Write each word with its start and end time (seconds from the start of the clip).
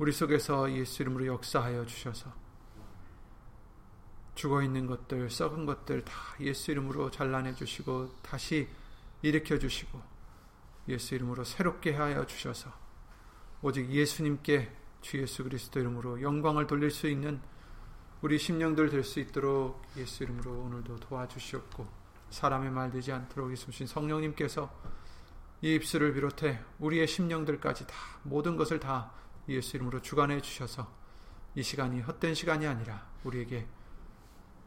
우리 0.00 0.12
속에서 0.12 0.72
예수 0.72 1.02
이름으로 1.02 1.26
역사하여 1.26 1.84
주셔서 1.84 2.32
죽어 4.34 4.62
있는 4.62 4.86
것들, 4.86 5.28
썩은 5.28 5.66
것들 5.66 6.06
다 6.06 6.14
예수 6.40 6.70
이름으로 6.70 7.10
잘라내 7.10 7.54
주시고 7.54 8.08
다시 8.22 8.66
일으켜 9.20 9.58
주시고 9.58 10.00
예수 10.88 11.14
이름으로 11.14 11.44
새롭게 11.44 11.92
하여 11.92 12.24
주셔서 12.24 12.72
오직 13.60 13.90
예수님께 13.90 14.74
주 15.02 15.20
예수 15.20 15.44
그리스도 15.44 15.80
이름으로 15.80 16.22
영광을 16.22 16.66
돌릴 16.66 16.90
수 16.90 17.06
있는 17.06 17.38
우리 18.22 18.38
심령들 18.38 18.88
될 18.88 19.04
수 19.04 19.20
있도록 19.20 19.82
예수 19.98 20.24
이름으로 20.24 20.62
오늘도 20.62 21.00
도와주시옵고 21.00 21.86
사람의 22.30 22.70
말 22.70 22.90
되지 22.90 23.12
않도록 23.12 23.52
예수신 23.52 23.86
성령님께서 23.86 24.74
이 25.60 25.74
입술을 25.74 26.14
비롯해 26.14 26.58
우리의 26.78 27.06
심령들까지 27.06 27.86
다 27.86 27.94
모든 28.22 28.56
것을 28.56 28.80
다 28.80 29.20
예수 29.50 29.76
이름으로 29.76 30.00
주관해 30.00 30.40
주셔서 30.40 30.90
이 31.54 31.62
시간이 31.62 32.00
헛된 32.00 32.34
시간이 32.34 32.66
아니라 32.66 33.06
우리에게 33.24 33.66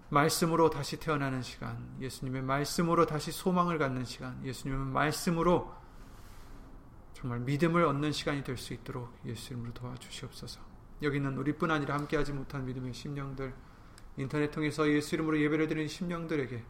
말씀으로 0.10 0.70
다시 0.70 1.00
태어나는 1.00 1.41
시간, 1.41 1.96
예수님의 2.00 2.44
말씀으로 2.44 3.05
다시 3.05 3.32
소망을 3.32 3.77
갖는 3.77 4.05
시간, 4.05 4.44
예수님의 4.46 4.86
말씀으로 4.88 5.74
정말 7.14 7.40
믿음을 7.40 7.84
얻는 7.86 8.12
시간이 8.12 8.44
될 8.44 8.58
수 8.58 8.74
있도록 8.74 9.18
예수 9.26 9.54
이름으로 9.54 9.74
도와주시옵소서. 9.74 10.60
여기는 11.02 11.38
우리뿐 11.38 11.72
아니라 11.72 11.96
함께하지 11.96 12.34
못한 12.34 12.66
믿음의 12.66 12.94
심령들 12.94 13.54
인터넷 14.18 14.52
통해서 14.52 14.88
예수 14.90 15.16
이름으로 15.16 15.40
예배를 15.40 15.68
드리는 15.68 15.88
심령들에게 15.88 16.63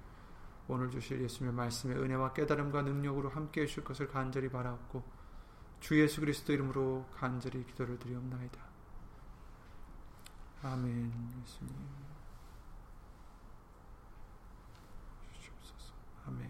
오늘 0.68 0.90
주실 0.90 1.22
예수님의 1.22 1.56
말씀의 1.56 1.98
은혜와 1.98 2.34
깨달음과 2.34 2.84
능력으로 2.84 3.30
함께해 3.30 3.68
주실 3.68 3.84
것을 3.84 4.08
간절히 4.08 4.50
바라옵고 4.50 5.04
주 5.84 6.00
예수 6.00 6.22
그리스도 6.22 6.54
이름으로 6.54 7.06
간절히 7.14 7.66
기도를 7.66 8.00
드리옵나이다. 8.00 8.58
아멘 10.62 11.12
예수님 11.44 11.76
아멘 16.26 16.50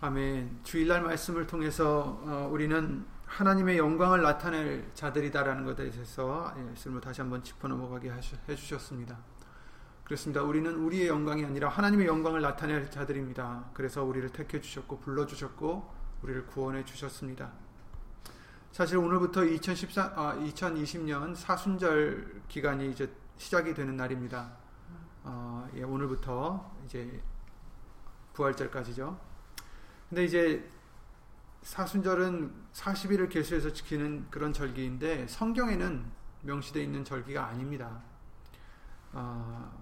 아멘. 0.00 0.60
주일날 0.64 1.02
말씀을 1.02 1.46
통해서 1.46 2.18
어, 2.24 2.48
우리는 2.50 3.04
하나님의 3.26 3.76
영광을 3.76 4.22
나타낼 4.22 4.90
자들이다라는 4.94 5.66
것에 5.66 5.90
대해서 5.90 6.50
말씀을 6.56 7.02
다시 7.02 7.20
한번 7.20 7.44
짚어 7.44 7.68
넘어가게 7.68 8.10
해주셨습니다. 8.48 9.35
그렇습니다. 10.06 10.40
우리는 10.40 10.72
우리의 10.72 11.08
영광이 11.08 11.44
아니라 11.44 11.68
하나님의 11.68 12.06
영광을 12.06 12.40
나타낼 12.40 12.88
자들입니다. 12.92 13.70
그래서 13.74 14.04
우리를 14.04 14.28
택해 14.30 14.60
주셨고 14.60 15.00
불러 15.00 15.26
주셨고 15.26 15.92
우리를 16.22 16.46
구원해 16.46 16.84
주셨습니다. 16.84 17.50
사실 18.70 18.98
오늘부터 18.98 19.44
2014, 19.44 20.12
아, 20.14 20.36
2020년 20.36 21.34
사순절 21.34 22.42
기간이 22.46 22.92
이제 22.92 23.12
시작이 23.36 23.74
되는 23.74 23.96
날입니다. 23.96 24.56
어, 25.24 25.68
예, 25.74 25.82
오늘부터 25.82 26.72
이제 26.84 27.20
부활절까지죠. 28.34 29.18
근데 30.08 30.24
이제 30.24 30.70
사순절은 31.62 32.54
40일을 32.74 33.28
계수해서 33.28 33.72
지키는 33.72 34.28
그런 34.30 34.52
절기인데 34.52 35.26
성경에는 35.26 36.04
명시되어 36.42 36.80
있는 36.80 37.04
절기가 37.04 37.44
아닙니다. 37.44 38.04
어, 39.12 39.75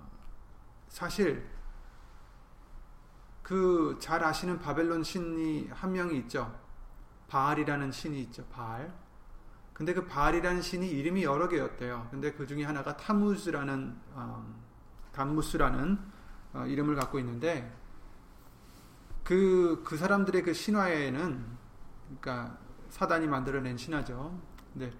사실 0.95 1.45
그 3.43 3.99
잘 3.99 4.23
아시는 4.23 4.61
바벨론 4.61 5.03
신이 5.03 5.69
한 5.73 5.93
명이 5.93 6.17
있죠. 6.19 6.57
바알이라는 7.27 7.91
신이 7.91 8.21
있죠. 8.23 8.45
바알. 8.47 8.95
근데 9.73 9.93
그 9.93 10.07
바알이라는 10.07 10.63
신이 10.63 10.89
이름이 10.89 11.25
여러 11.25 11.49
개였대요. 11.49 12.07
근데 12.13 12.33
그 12.33 12.47
중에 12.47 12.63
하나가 12.63 12.97
타무즈라는 12.97 14.01
어, 14.13 14.55
담무스라는 15.11 15.99
어, 16.53 16.65
이름을 16.65 16.95
갖고 16.95 17.19
있는데 17.19 17.75
그, 19.25 19.83
그 19.85 19.97
사람들의 19.97 20.43
그 20.45 20.55
신화에는, 20.55 21.45
그러니까 22.21 22.57
사단이 22.91 23.27
만들어낸 23.27 23.77
신화죠. 23.77 24.41
근데 24.73 24.93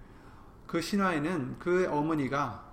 그 0.67 0.81
신화에는 0.81 1.57
그 1.59 1.87
어머니가, 1.89 2.69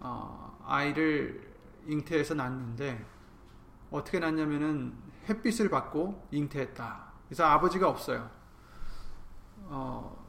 어, 0.00 0.58
아이를 0.64 1.51
잉태해서 1.86 2.34
낳는데, 2.34 3.04
어떻게 3.90 4.18
낳냐면은 4.18 4.94
햇빛을 5.28 5.68
받고 5.68 6.28
잉태했다. 6.30 7.12
그래서 7.28 7.44
아버지가 7.44 7.88
없어요. 7.88 8.30
어, 9.64 10.26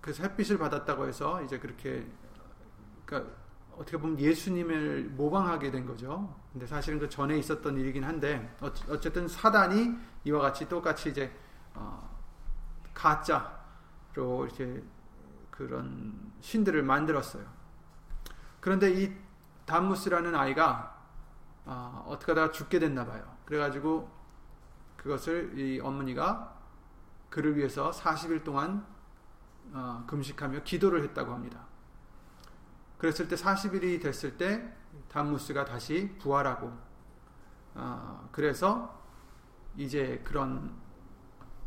그래서 0.00 0.22
햇빛을 0.22 0.58
받았다고 0.58 1.06
해서 1.06 1.42
이제 1.42 1.58
그렇게, 1.58 2.06
그러니까 3.04 3.32
어떻게 3.76 3.96
보면 3.96 4.18
예수님을 4.18 5.10
모방하게 5.10 5.70
된 5.70 5.86
거죠. 5.86 6.34
근데 6.52 6.66
사실은 6.66 6.98
그 6.98 7.08
전에 7.08 7.38
있었던 7.38 7.78
일이긴 7.78 8.02
한데 8.02 8.56
어쨌든 8.60 9.28
사단이 9.28 9.94
이와 10.24 10.40
같이 10.40 10.68
똑같이 10.68 11.10
이제 11.10 11.32
어, 11.74 12.08
가짜로 12.92 14.46
이렇게 14.46 14.82
그런 15.50 16.32
신들을 16.40 16.82
만들었어요. 16.82 17.44
그런데 18.60 18.90
이 18.90 19.27
담무스라는 19.68 20.34
아이가 20.34 20.96
어, 21.64 22.04
어떻게 22.08 22.32
하다가 22.32 22.52
죽게 22.52 22.78
됐나 22.78 23.04
봐요. 23.04 23.36
그래가지고 23.44 24.10
그것을 24.96 25.58
이 25.58 25.78
어머니가 25.80 26.56
그를 27.28 27.56
위해서 27.56 27.90
40일 27.90 28.42
동안 28.42 28.86
어, 29.72 30.04
금식하며 30.06 30.62
기도를 30.62 31.04
했다고 31.04 31.32
합니다. 31.32 31.66
그랬을 32.96 33.28
때 33.28 33.36
40일이 33.36 34.02
됐을 34.02 34.38
때 34.38 34.74
담무스가 35.08 35.66
다시 35.66 36.16
부활하고 36.18 36.72
어, 37.74 38.28
그래서 38.32 38.98
이제 39.76 40.22
그런 40.24 40.74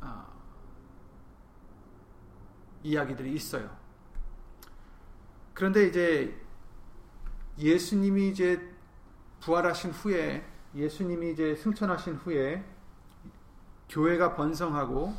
어, 0.01 0.25
이야기들이 2.83 3.31
있어요. 3.33 3.77
그런데 5.53 5.85
이제 5.85 6.41
예수님이 7.61 8.29
이제 8.29 8.59
부활하신 9.39 9.91
후에 9.91 10.45
예수님이 10.75 11.31
이제 11.31 11.55
승천하신 11.55 12.15
후에 12.15 12.65
교회가 13.89 14.35
번성하고 14.35 15.15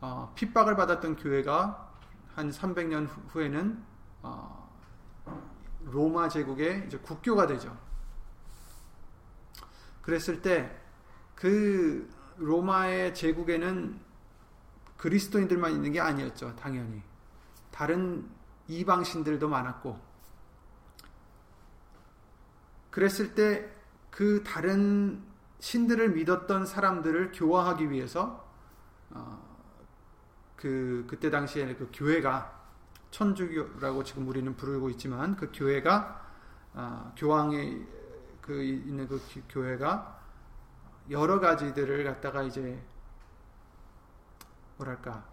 어, 0.00 0.32
핍박을 0.34 0.76
받았던 0.76 1.16
교회가 1.16 1.92
한 2.34 2.50
300년 2.50 3.08
후에는 3.28 3.84
어, 4.22 4.72
로마 5.84 6.28
제국의 6.28 6.86
이제 6.86 6.98
국교가 6.98 7.46
되죠. 7.46 7.76
그랬을 10.02 10.42
때 10.42 10.82
그 11.42 12.08
로마의 12.36 13.16
제국에는 13.16 13.98
그리스도인들만 14.96 15.72
있는 15.72 15.90
게 15.90 15.98
아니었죠. 15.98 16.54
당연히. 16.54 17.02
다른 17.72 18.30
이방신들도 18.68 19.48
많았고. 19.48 19.98
그랬을 22.92 23.34
때 23.34 23.82
그 24.12 24.44
다른 24.44 25.22
신들을 25.58 26.10
믿었던 26.10 26.66
사람들을 26.66 27.32
교화하기 27.32 27.90
위해서 27.90 28.46
어, 29.10 29.58
그 30.54 31.04
그때 31.08 31.30
당시에 31.30 31.74
그 31.74 31.88
교회가 31.92 32.60
천주교라고 33.10 34.04
지금 34.04 34.28
우리는 34.28 34.54
부르고 34.54 34.90
있지만 34.90 35.34
그 35.36 35.50
교회가 35.52 36.20
아, 36.74 37.12
교황에 37.16 37.86
그 38.40 38.62
있는 38.62 39.08
그 39.08 39.20
교회가 39.48 40.20
여러 41.10 41.40
가지들을 41.40 42.04
갖다가 42.04 42.42
이제 42.42 42.82
뭐랄까 44.76 45.24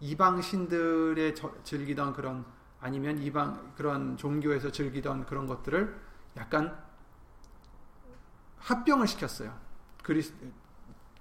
이방 0.00 0.40
신들의 0.40 1.34
즐기던 1.64 2.12
그런 2.12 2.44
아니면 2.80 3.18
이방 3.18 3.74
그런 3.76 4.16
종교에서 4.16 4.70
즐기던 4.70 5.26
그런 5.26 5.46
것들을 5.46 6.07
약간 6.38 6.76
합병을 8.58 9.06
시켰어요. 9.06 9.54
그리스 10.02 10.32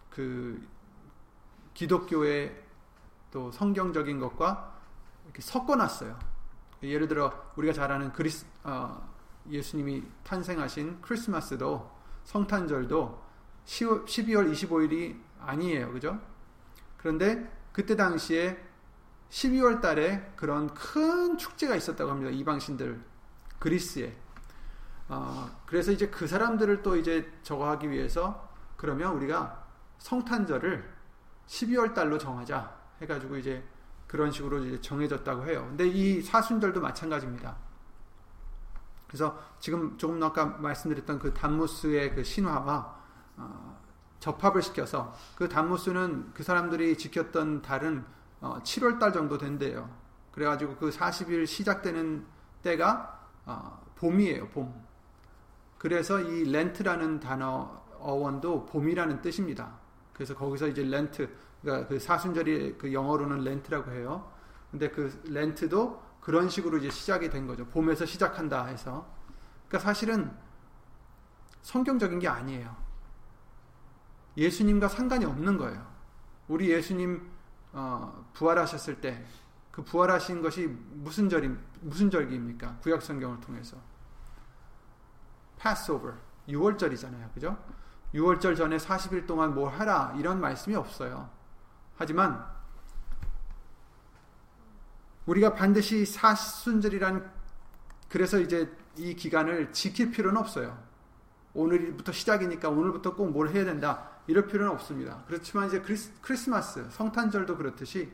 그 0.10 0.66
기독교의 1.74 2.64
또 3.32 3.52
성경적인 3.52 4.20
것과 4.20 4.80
이렇게 5.26 5.42
섞어놨어요. 5.42 6.18
예를 6.84 7.08
들어 7.08 7.52
우리가 7.56 7.74
잘 7.74 7.92
아는 7.92 8.12
그리스 8.14 8.46
어, 8.64 9.14
예수님이 9.50 10.04
탄생하신 10.24 11.02
크리스마스도 11.02 11.92
성탄절도 12.24 13.28
12월 13.66 14.52
25일이 14.52 15.20
아니에요, 15.40 15.92
그죠? 15.92 16.20
그런데 16.98 17.52
그때 17.72 17.96
당시에 17.96 18.58
12월 19.30 19.82
달에 19.82 20.34
그런 20.36 20.74
큰 20.74 21.38
축제가 21.38 21.76
있었다고 21.76 22.10
합니다. 22.10 22.32
이방신들 22.32 23.04
그리스에. 23.60 24.16
어, 25.10 25.50
그래서 25.66 25.92
이제 25.92 26.08
그 26.08 26.28
사람들을 26.28 26.82
또 26.84 26.96
이제 26.96 27.32
저거 27.44 27.70
하기 27.70 27.90
위해서 27.90 28.50
그러면 28.76 29.14
우리가 29.16 29.66
성탄절을 30.00 30.98
12월 31.48 31.94
달로 31.94 32.18
정하자 32.18 32.76
해가지고 33.02 33.38
이제 33.38 33.64
그런 34.06 34.32
식으로 34.32 34.64
이제 34.66 34.82
정해졌다고 34.82 35.46
해요. 35.46 35.66
근데 35.70 35.88
이 35.88 36.22
사순절도 36.22 36.82
마찬가지입니다. 36.82 37.56
그래서 39.08 39.38
지금 39.60 39.98
조금 39.98 40.22
아까 40.22 40.46
말씀드렸던 40.46 41.20
그 41.20 41.34
단무스의 41.34 42.16
그 42.16 42.24
신화와 42.24 42.98
어, 43.38 43.82
접합을 44.20 44.62
시켜서 44.62 45.14
그 45.36 45.48
단무스는 45.48 46.34
그 46.34 46.44
사람들이 46.44 46.98
지켰던 46.98 47.62
달은 47.62 48.06
어, 48.42 48.60
7월 48.64 49.00
달 49.00 49.14
정도 49.14 49.38
된대요. 49.38 49.90
그래가지고 50.32 50.76
그 50.76 50.90
40일 50.90 51.48
시작되는 51.48 52.26
때가 52.62 53.20
어, 53.46 53.82
봄이에요, 53.96 54.50
봄. 54.50 54.86
그래서 55.78 56.20
이 56.20 56.44
렌트라는 56.46 57.20
단어 57.20 57.84
어원도 58.00 58.66
봄이라는 58.68 59.22
뜻입니다. 59.22 59.80
그래서 60.14 60.36
거기서 60.36 60.68
이제 60.68 60.84
렌트, 60.84 61.30
그러니까 61.62 61.88
그 61.88 62.00
사순절이 62.00 62.78
그 62.78 62.94
영어로는 62.94 63.44
렌트라고 63.44 63.92
해요. 63.92 64.32
근데 64.72 64.90
그 64.90 65.22
렌트도 65.26 66.04
그런 66.20 66.50
식으로 66.50 66.78
이제 66.78 66.90
시작이 66.90 67.30
된 67.30 67.48
거죠. 67.48 67.66
봄에서 67.66 68.06
시작한다 68.06 68.66
해서. 68.66 69.08
그러니까 69.68 69.88
사실은 69.88 70.32
성경적인 71.62 72.20
게 72.20 72.28
아니에요. 72.28 72.76
예수님과 74.36 74.88
상관이 74.88 75.26
없는 75.26 75.58
거예요. 75.58 75.86
우리 76.48 76.70
예수님 76.70 77.30
어, 77.74 78.26
부활하셨을 78.34 79.02
때 79.02 79.26
그 79.78 79.84
부활하신 79.84 80.42
것이 80.42 80.66
무슨 80.66 81.30
절이 81.30 81.52
무슨 81.82 82.10
절기입니까? 82.10 82.80
구약 82.82 83.00
성경을 83.00 83.40
통해서 83.40 83.78
Passover 85.60 86.16
6월절이잖아요. 86.48 87.34
그죠? 87.34 87.58
6월절 88.14 88.56
전에 88.56 88.78
40일 88.78 89.28
동안 89.28 89.54
뭘 89.54 89.72
하라 89.74 90.16
이런 90.18 90.40
말씀이 90.40 90.76
없어요. 90.76 91.30
하지만 91.98 92.46
우리가 95.26 95.54
반드시 95.54 96.06
사순절이란 96.06 97.30
그래서 98.10 98.40
이제 98.40 98.72
이 98.96 99.14
기간을 99.16 99.74
지킬 99.74 100.12
필요는 100.12 100.40
없어요. 100.40 100.78
오늘부터 101.54 102.12
시작이니까 102.12 102.70
오늘부터 102.70 103.16
꼭 103.16 103.30
뭘 103.32 103.50
해야 103.50 103.66
된다. 103.66 104.10
이럴 104.28 104.48
필요는 104.48 104.72
없습니다. 104.74 105.24
그렇지만 105.28 105.68
이제 105.68 105.82
크리스, 105.82 106.12
크리스마스, 106.22 106.86
성탄절도 106.92 107.58
그렇듯이 107.58 108.12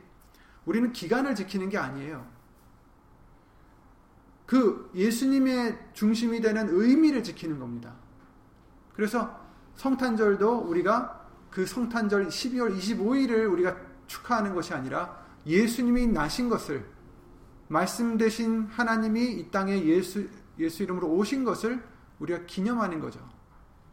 우리는 0.64 0.92
기간을 0.92 1.34
지키는 1.34 1.68
게 1.68 1.78
아니에요. 1.78 2.26
그 4.46 4.90
예수님의 4.94 5.78
중심이 5.94 6.40
되는 6.40 6.68
의미를 6.68 7.22
지키는 7.22 7.58
겁니다. 7.58 7.94
그래서 8.94 9.40
성탄절도 9.76 10.58
우리가 10.68 11.28
그 11.50 11.66
성탄절 11.66 12.28
12월 12.28 12.76
25일을 12.76 13.50
우리가 13.52 13.76
축하하는 14.06 14.54
것이 14.54 14.74
아니라 14.74 15.24
예수님이 15.46 16.08
나신 16.08 16.48
것을 16.48 16.84
말씀 17.68 18.16
되신 18.18 18.66
하나님이 18.70 19.32
이 19.32 19.50
땅에 19.50 19.84
예수 19.84 20.28
예수 20.58 20.82
이름으로 20.82 21.08
오신 21.08 21.44
것을 21.44 21.82
우리가 22.20 22.46
기념하는 22.46 23.00
거죠. 23.00 23.20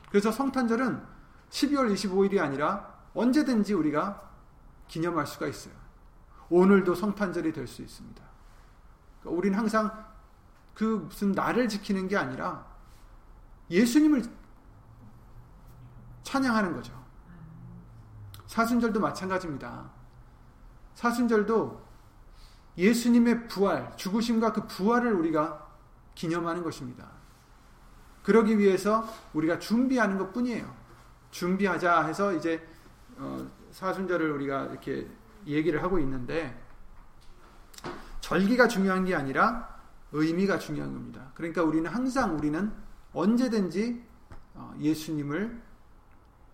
그래서 0.09 0.31
성탄절은 0.31 1.01
12월 1.49 1.93
25일이 1.93 2.39
아니라 2.39 2.93
언제든지 3.13 3.73
우리가 3.73 4.29
기념할 4.87 5.25
수가 5.25 5.47
있어요. 5.47 5.73
오늘도 6.49 6.95
성탄절이 6.95 7.53
될 7.53 7.67
수 7.67 7.81
있습니다. 7.81 8.21
그러니까 9.21 9.37
우리는 9.37 9.57
항상 9.57 10.10
그 10.81 11.05
무슨 11.07 11.31
날을 11.33 11.69
지키는 11.69 12.07
게 12.07 12.17
아니라 12.17 12.65
예수님을 13.69 14.23
찬양하는 16.23 16.73
거죠. 16.73 16.91
사순절도 18.47 18.99
마찬가지입니다. 18.99 19.91
사순절도 20.95 21.85
예수님의 22.79 23.47
부활, 23.47 23.95
죽으심과 23.95 24.53
그 24.53 24.65
부활을 24.65 25.13
우리가 25.13 25.67
기념하는 26.15 26.63
것입니다. 26.63 27.11
그러기 28.23 28.57
위해서 28.57 29.07
우리가 29.33 29.59
준비하는 29.59 30.17
것 30.17 30.33
뿐이에요. 30.33 30.75
준비하자 31.29 32.07
해서 32.07 32.33
이제 32.33 32.67
어, 33.17 33.47
사순절을 33.69 34.31
우리가 34.31 34.65
이렇게 34.65 35.07
얘기를 35.45 35.83
하고 35.83 35.99
있는데 35.99 36.59
절기가 38.21 38.67
중요한 38.67 39.05
게 39.05 39.13
아니라 39.13 39.70
의미가 40.11 40.59
중요한 40.59 40.93
겁니다. 40.93 41.31
그러니까 41.35 41.63
우리는 41.63 41.89
항상 41.89 42.37
우리는 42.37 42.71
언제든지 43.13 44.03
어, 44.53 44.73
예수님을 44.79 45.61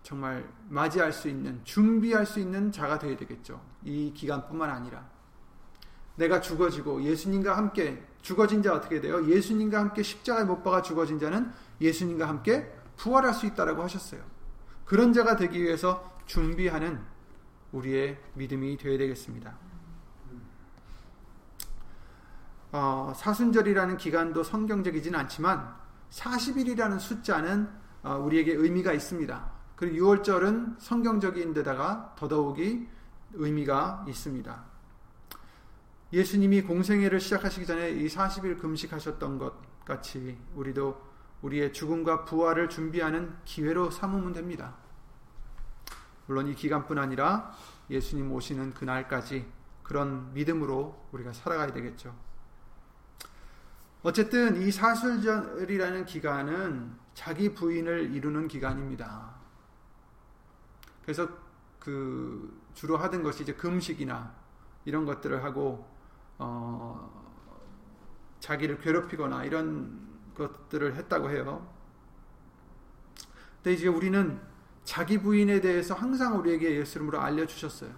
정말 0.02 0.48
맞이할 0.68 1.12
수 1.12 1.28
있는 1.28 1.60
준비할 1.64 2.24
수 2.24 2.40
있는 2.40 2.72
자가 2.72 2.98
되어야 2.98 3.16
되겠죠. 3.16 3.60
이 3.84 4.12
기간뿐만 4.14 4.70
아니라 4.70 5.08
내가 6.16 6.40
죽어지고 6.40 7.02
예수님과 7.02 7.56
함께 7.56 8.04
죽어진 8.22 8.62
자 8.62 8.74
어떻게 8.74 9.00
돼요? 9.00 9.26
예수님과 9.28 9.78
함께 9.78 10.02
십자가에 10.02 10.44
못 10.44 10.62
박아 10.62 10.82
죽어진 10.82 11.18
자는 11.18 11.50
예수님과 11.80 12.28
함께 12.28 12.72
부활할 12.96 13.32
수 13.34 13.46
있다라고 13.46 13.82
하셨어요. 13.82 14.22
그런 14.84 15.12
자가 15.12 15.36
되기 15.36 15.62
위해서 15.62 16.16
준비하는 16.26 17.00
우리의 17.72 18.18
믿음이 18.34 18.76
되어야 18.78 18.98
되겠습니다. 18.98 19.67
어, 22.70 23.12
사순절이라는 23.16 23.96
기간도 23.96 24.42
성경적이진 24.42 25.14
않지만 25.14 25.74
40일이라는 26.10 26.98
숫자는 26.98 27.68
어, 28.02 28.16
우리에게 28.16 28.52
의미가 28.52 28.92
있습니다. 28.92 29.50
그리고 29.76 30.16
6월절은 30.16 30.78
성경적인 30.78 31.54
데다가 31.54 32.14
더더욱이 32.18 32.88
의미가 33.32 34.04
있습니다. 34.08 34.64
예수님이 36.12 36.62
공생애를 36.62 37.20
시작하시기 37.20 37.66
전에 37.66 37.90
이 37.90 38.06
40일 38.06 38.58
금식하셨던 38.58 39.38
것 39.38 39.54
같이 39.84 40.38
우리도 40.54 41.00
우리의 41.42 41.72
죽음과 41.72 42.24
부활을 42.24 42.68
준비하는 42.68 43.36
기회로 43.44 43.90
삼으면 43.90 44.32
됩니다. 44.32 44.74
물론 46.26 46.48
이 46.48 46.54
기간뿐 46.54 46.98
아니라 46.98 47.52
예수님 47.88 48.32
오시는 48.32 48.74
그날까지 48.74 49.46
그런 49.82 50.32
믿음으로 50.34 51.08
우리가 51.12 51.32
살아가야 51.32 51.72
되겠죠. 51.72 52.27
어쨌든 54.02 54.60
이 54.62 54.70
사술절이라는 54.70 56.04
기간은 56.04 56.96
자기 57.14 57.52
부인을 57.52 58.14
이루는 58.14 58.46
기간입니다. 58.46 59.34
그래서 61.02 61.28
그 61.80 62.60
주로 62.74 62.96
하던 62.96 63.22
것이 63.22 63.42
이제 63.42 63.54
금식이나 63.54 64.32
이런 64.84 65.04
것들을 65.04 65.42
하고 65.42 65.86
어 66.38 67.28
자기를 68.40 68.78
괴롭히거나 68.78 69.44
이런 69.44 70.06
것들을 70.34 70.94
했다고 70.94 71.30
해요. 71.30 71.66
근데 73.56 73.72
이제 73.72 73.88
우리는 73.88 74.40
자기 74.84 75.20
부인에 75.20 75.60
대해서 75.60 75.94
항상 75.94 76.38
우리에게 76.38 76.76
예수 76.76 76.98
이름으로 76.98 77.20
알려 77.20 77.46
주셨어요. 77.46 77.90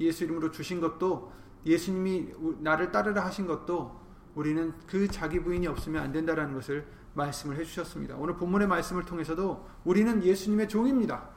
예수 0.00 0.24
이름으로 0.24 0.50
주신 0.50 0.80
것도 0.80 1.32
예수님이 1.66 2.32
나를 2.60 2.90
따르라 2.90 3.24
하신 3.26 3.46
것도 3.46 4.01
우리는 4.34 4.72
그 4.86 5.08
자기 5.08 5.40
부인이 5.40 5.66
없으면 5.66 6.02
안 6.02 6.12
된다라는 6.12 6.54
것을 6.54 6.86
말씀을 7.14 7.56
해주셨습니다. 7.56 8.16
오늘 8.16 8.36
본문의 8.36 8.66
말씀을 8.68 9.04
통해서도 9.04 9.68
우리는 9.84 10.22
예수님의 10.22 10.68
종입니다. 10.68 11.28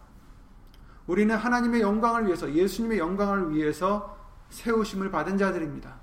우리는 1.08 1.36
하나님의 1.36 1.82
영광을 1.82 2.26
위해서 2.26 2.52
예수님의 2.52 2.98
영광을 2.98 3.54
위해서 3.54 4.18
세우심을 4.50 5.12
받은 5.12 5.38
자들입니다. 5.38 5.96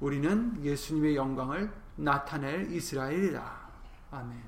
우리는 0.00 0.62
예수님의 0.62 1.16
영광을 1.16 1.72
나타낼 1.96 2.70
이스라엘이다. 2.72 3.52
아멘. 4.10 4.42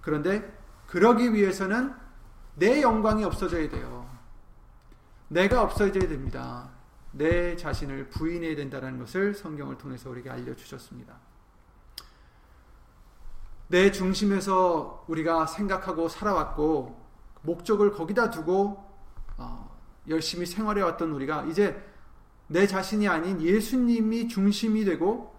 그런데 0.00 0.58
그러기 0.86 1.32
위해서는 1.32 1.94
내 2.56 2.82
영광이 2.82 3.24
없어져야 3.24 3.68
돼요. 3.68 4.06
내가 5.28 5.62
없어져야 5.62 6.08
됩니다. 6.08 6.68
내 7.12 7.56
자신을 7.56 8.08
부인해야 8.08 8.56
된다는 8.56 8.98
것을 8.98 9.34
성경을 9.34 9.78
통해서 9.78 10.10
우리에게 10.10 10.30
알려주셨습니다. 10.30 11.14
내 13.68 13.90
중심에서 13.90 15.04
우리가 15.08 15.46
생각하고 15.46 16.08
살아왔고 16.08 17.00
목적을 17.42 17.92
거기다 17.92 18.30
두고 18.30 18.84
어, 19.38 19.78
열심히 20.08 20.46
생활해 20.46 20.82
왔던 20.82 21.10
우리가 21.12 21.44
이제 21.44 21.82
내 22.48 22.66
자신이 22.66 23.08
아닌 23.08 23.40
예수님이 23.40 24.28
중심이 24.28 24.84
되고 24.84 25.34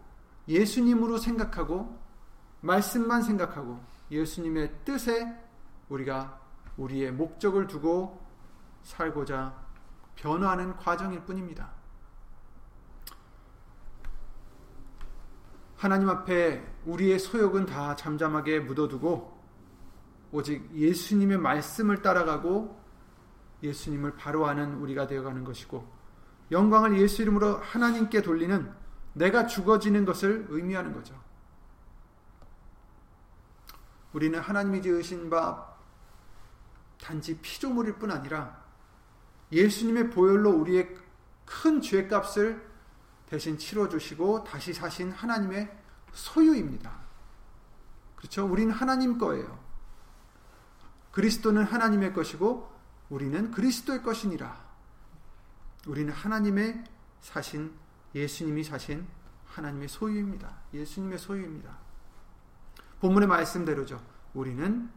예수님으로 0.48 1.18
생각하고 1.18 2.00
말씀만 2.62 3.22
생각하고 3.22 3.80
예수님의 4.10 4.72
뜻에 4.86 5.32
우리가 5.90 6.40
우리의 6.78 7.12
목적을 7.12 7.68
두고 7.68 8.20
살고자 8.84 9.63
변화하는 10.16 10.76
과정일 10.78 11.24
뿐입니다. 11.26 11.72
하나님 15.76 16.10
앞에 16.10 16.66
우리의 16.86 17.20
소욕은 17.20 17.66
다 17.66 17.96
잠잠하게 17.96 18.62
묻어두고 18.62 19.42
오직 20.32 20.74
예수님의 20.74 21.38
말씀을 21.40 22.02
따라가고 22.02 22.82
예수님을 23.62 24.16
바로 24.16 24.48
아는 24.48 24.76
우리가 24.76 25.08
되어가는 25.08 25.44
것이고 25.44 25.86
영광을 26.52 26.98
예수 27.00 27.22
이름으로 27.22 27.58
하나님께 27.58 28.22
돌리는 28.22 28.74
내가 29.14 29.46
죽어지는 29.46 30.06
것을 30.06 30.48
의미하는 30.50 30.94
거죠. 30.94 31.22
우리는 34.14 34.40
하나님이 34.40 34.82
지으신 34.82 35.30
바 35.30 35.76
단지 37.02 37.38
피조물일 37.40 37.96
뿐 37.96 38.12
아니라 38.12 38.63
예수님의 39.54 40.10
보혈로 40.10 40.52
우리의 40.52 40.96
큰 41.46 41.82
죄값을 41.82 42.74
대신 43.28 43.58
치러주시고 43.58 44.44
다시 44.44 44.74
사신 44.74 45.12
하나님의 45.12 45.76
소유입니다. 46.14 47.04
그렇죠? 48.16 48.46
우리는 48.46 48.72
하나님 48.74 49.18
거예요. 49.18 49.60
그리스도는 51.12 51.64
하나님의 51.64 52.14
것이고 52.14 52.72
우리는 53.10 53.52
그리스도의 53.52 54.02
것이니라. 54.02 54.64
우리는 55.88 56.12
하나님의 56.12 56.84
사신 57.22 57.74
예수님이 58.16 58.64
사신 58.64 59.06
하나님의 59.46 59.88
소유입니다. 59.88 60.62
예수님의 60.74 61.20
소유입니다. 61.20 61.78
본문의 63.00 63.28
말씀대로죠. 63.28 64.02
우리는 64.34 64.90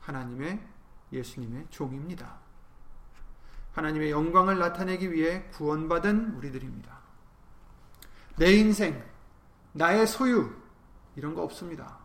하나님의 0.00 0.66
예수님의 1.12 1.66
종입니다. 1.70 2.49
하나님의 3.72 4.10
영광을 4.10 4.58
나타내기 4.58 5.12
위해 5.12 5.44
구원받은 5.52 6.34
우리들입니다. 6.36 6.98
내 8.36 8.52
인생, 8.52 9.04
나의 9.72 10.06
소유, 10.06 10.50
이런 11.16 11.34
거 11.34 11.42
없습니다. 11.42 11.98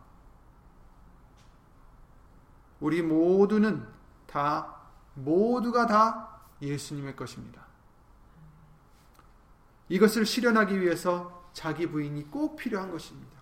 우리 2.80 3.02
모두는 3.02 3.86
다, 4.26 4.76
모두가 5.14 5.86
다 5.86 6.40
예수님의 6.60 7.16
것입니다. 7.16 7.66
이것을 9.88 10.26
실현하기 10.26 10.80
위해서 10.80 11.48
자기 11.52 11.86
부인이 11.86 12.30
꼭 12.30 12.56
필요한 12.56 12.90
것입니다. 12.90 13.36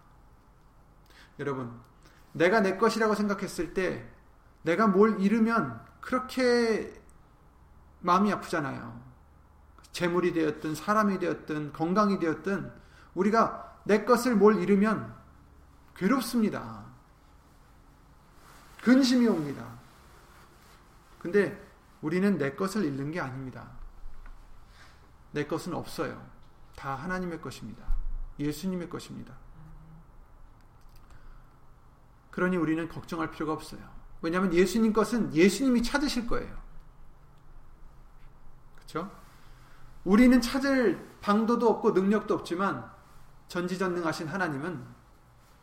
여러분, 1.38 1.80
내가 2.32 2.60
내 2.60 2.76
것이라고 2.76 3.14
생각했을 3.14 3.74
때 3.74 4.08
내가 4.62 4.86
뭘 4.86 5.20
잃으면 5.20 5.84
그렇게 6.00 7.03
마음이 8.04 8.30
아프잖아요. 8.32 9.00
재물이 9.92 10.34
되었든 10.34 10.74
사람이 10.74 11.18
되었든 11.18 11.72
건강이 11.72 12.18
되었든 12.18 12.70
우리가 13.14 13.80
내 13.84 14.04
것을 14.04 14.36
뭘 14.36 14.56
잃으면 14.60 15.14
괴롭습니다. 15.96 16.84
근심이 18.82 19.26
옵니다. 19.26 19.66
근데 21.18 21.58
우리는 22.02 22.36
내 22.36 22.54
것을 22.54 22.84
잃는 22.84 23.10
게 23.10 23.20
아닙니다. 23.20 23.70
내 25.32 25.46
것은 25.46 25.72
없어요. 25.72 26.22
다 26.76 26.94
하나님의 26.94 27.40
것입니다. 27.40 27.86
예수님의 28.38 28.90
것입니다. 28.90 29.32
그러니 32.30 32.58
우리는 32.58 32.86
걱정할 32.88 33.30
필요가 33.30 33.54
없어요. 33.54 33.80
왜냐하면 34.20 34.52
예수님 34.52 34.92
것은 34.92 35.34
예수님이 35.34 35.82
찾으실 35.82 36.26
거예요. 36.26 36.63
그렇죠? 38.94 39.10
우리는 40.04 40.40
찾을 40.40 41.18
방도도 41.20 41.68
없고 41.68 41.90
능력도 41.90 42.32
없지만 42.32 42.88
전지전능하신 43.48 44.28
하나님은 44.28 44.86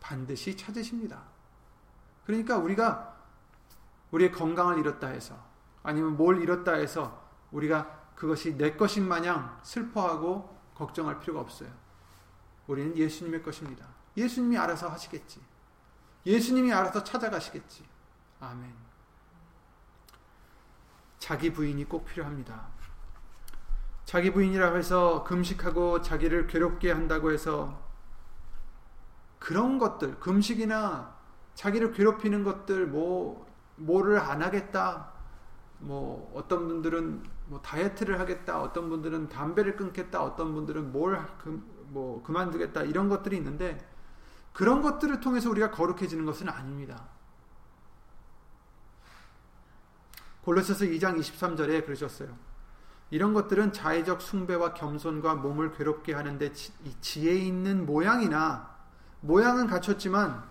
반드시 0.02 0.58
찾으십니다. 0.58 1.24
그러니까 2.26 2.58
우리가 2.58 3.16
우리의 4.12 4.32
건강을 4.32 4.80
잃었다 4.80 5.08
해서 5.08 5.42
아니면 5.84 6.18
뭘 6.18 6.42
잃었다 6.42 6.74
해서 6.74 7.26
우리가 7.52 8.00
그것이 8.16 8.58
내 8.58 8.76
것인 8.76 9.08
마냥 9.08 9.60
슬퍼하고 9.64 10.60
걱정할 10.76 11.20
필요가 11.20 11.40
없어요. 11.40 11.70
우리는 12.68 12.96
예수님의 12.98 13.42
것입니다. 13.44 13.86
예수님이 14.18 14.58
알아서 14.58 14.90
하시겠지. 14.90 15.42
예수님이 16.26 16.74
알아서 16.74 17.04
찾아가시겠지. 17.04 17.86
아멘. 18.40 18.74
자기 21.18 21.52
부인이 21.54 21.86
꼭 21.86 22.06
필요합니다. 22.06 22.81
자기 24.12 24.34
부인이라고 24.34 24.76
해서 24.76 25.24
금식하고 25.24 26.02
자기를 26.02 26.48
괴롭게 26.48 26.92
한다고 26.92 27.32
해서 27.32 27.82
그런 29.40 29.80
것들, 29.80 30.20
금식이나 30.20 31.16
자기를 31.54 31.94
괴롭히는 31.94 32.44
것들, 32.44 32.88
뭐, 32.88 33.50
뭐를 33.78 34.20
안 34.20 34.42
하겠다. 34.42 35.14
뭐, 35.80 36.30
어떤 36.36 36.68
분들은 36.68 37.24
뭐 37.46 37.62
다이어트를 37.62 38.20
하겠다. 38.20 38.62
어떤 38.62 38.90
분들은 38.90 39.30
담배를 39.30 39.78
끊겠다. 39.78 40.22
어떤 40.22 40.56
분들은 40.56 40.92
뭘, 40.92 41.26
그, 41.38 41.64
뭐, 41.88 42.22
그만두겠다. 42.22 42.84
이런 42.84 43.08
것들이 43.08 43.38
있는데, 43.38 43.78
그런 44.52 44.82
것들을 44.82 45.22
통해서 45.22 45.50
우리가 45.50 45.72
거룩해지는 45.72 46.26
것은 46.26 46.50
아닙니다. 46.50 47.08
골로새서 50.44 50.84
2장 50.84 51.18
23절에 51.18 51.86
그러셨어요. 51.86 52.51
이런 53.12 53.34
것들은 53.34 53.74
자의적 53.74 54.22
숭배와 54.22 54.74
겸손과 54.74 55.36
몸을 55.36 55.74
괴롭게 55.74 56.14
하는데 56.14 56.52
지혜 57.02 57.36
있는 57.36 57.86
모양이나 57.86 58.76
모양은 59.20 59.68
갖췄지만 59.68 60.50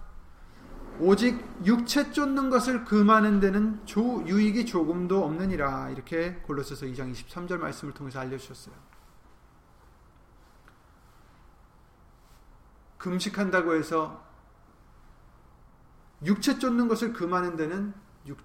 오직 1.01 1.43
육체 1.65 2.13
쫓는 2.13 2.51
것을 2.51 2.85
금하는 2.85 3.41
데는 3.41 3.81
조, 3.87 4.23
유익이 4.27 4.67
조금도 4.67 5.25
없느니라 5.25 5.89
이렇게 5.89 6.35
골로새서 6.43 6.85
2장 6.87 7.13
23절 7.15 7.57
말씀을 7.59 7.95
통해서 7.95 8.21
알려주셨어요. 8.21 8.75
금식한다고 12.99 13.75
해서 13.75 14.23
육체 16.23 16.59
쫓는 16.59 16.87
것을 16.89 17.15
금하는 17.15 17.57
데는 17.57 17.95
유, 18.27 18.37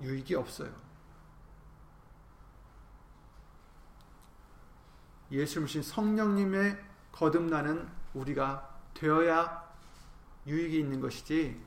유익이 0.00 0.36
없어요. 0.36 0.70
예수님 5.30 5.82
성령님의 5.82 6.78
거듭나는 7.12 7.88
우리가 8.14 8.68
되어야 8.94 9.70
유익이 10.46 10.78
있는 10.78 11.00
것이지 11.00 11.60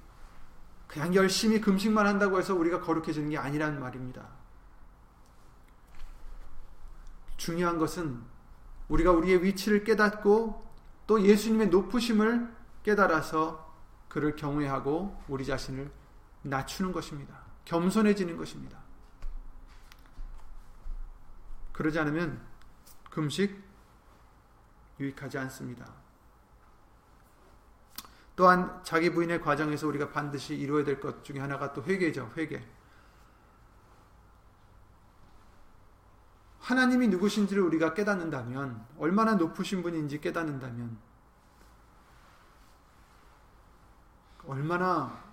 그냥 0.88 1.16
열심히 1.16 1.62
금식만 1.62 2.06
한다고 2.06 2.38
해서 2.38 2.54
우리가 2.54 2.82
거룩해지는 2.82 3.30
게 3.30 3.38
아니란 3.38 3.80
말입니다. 3.80 4.28
중요한 7.38 7.78
것은 7.78 8.22
우리가 8.90 9.12
우리의 9.12 9.44
위치를 9.44 9.84
깨닫고 9.84 10.64
또 11.08 11.22
예수님의 11.22 11.70
높으심을 11.70 12.54
깨달아서 12.84 13.74
그를 14.08 14.36
경외하고 14.36 15.24
우리 15.28 15.46
자신을 15.46 15.92
낮추는 16.44 16.92
것입니다. 16.92 17.40
겸손해지는 17.66 18.38
것입니다. 18.38 18.78
그러지 21.72 21.98
않으면 22.00 22.40
금식 23.14 23.64
유익하지 25.00 25.38
않습니다. 25.38 25.86
또한 28.36 28.82
자기 28.84 29.12
부인의 29.12 29.40
과정에서 29.42 29.88
우리가 29.88 30.10
반드시 30.10 30.56
이루어야 30.56 30.84
될 30.84 31.00
것 31.00 31.24
중에 31.24 31.40
하나가 31.40 31.72
또 31.74 31.84
회개죠. 31.84 32.34
회개. 32.36 32.66
하나님이 36.60 37.10
누구신지를 37.10 37.62
우리가 37.62 37.94
깨닫는다면, 37.94 38.84
얼마나 38.98 39.36
높으신 39.36 39.84
분인지 39.84 40.20
깨닫는다면, 40.20 40.98
얼마나 44.48 45.24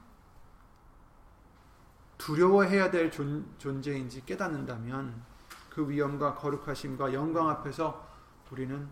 두려워해야 2.19 2.91
될 2.91 3.11
존, 3.11 3.55
존재인지 3.57 4.27
깨닫는다면, 4.27 5.30
그 5.71 5.89
위엄과 5.89 6.35
거룩하심과 6.35 7.13
영광 7.15 7.49
앞에서 7.49 8.09
우리는 8.51 8.89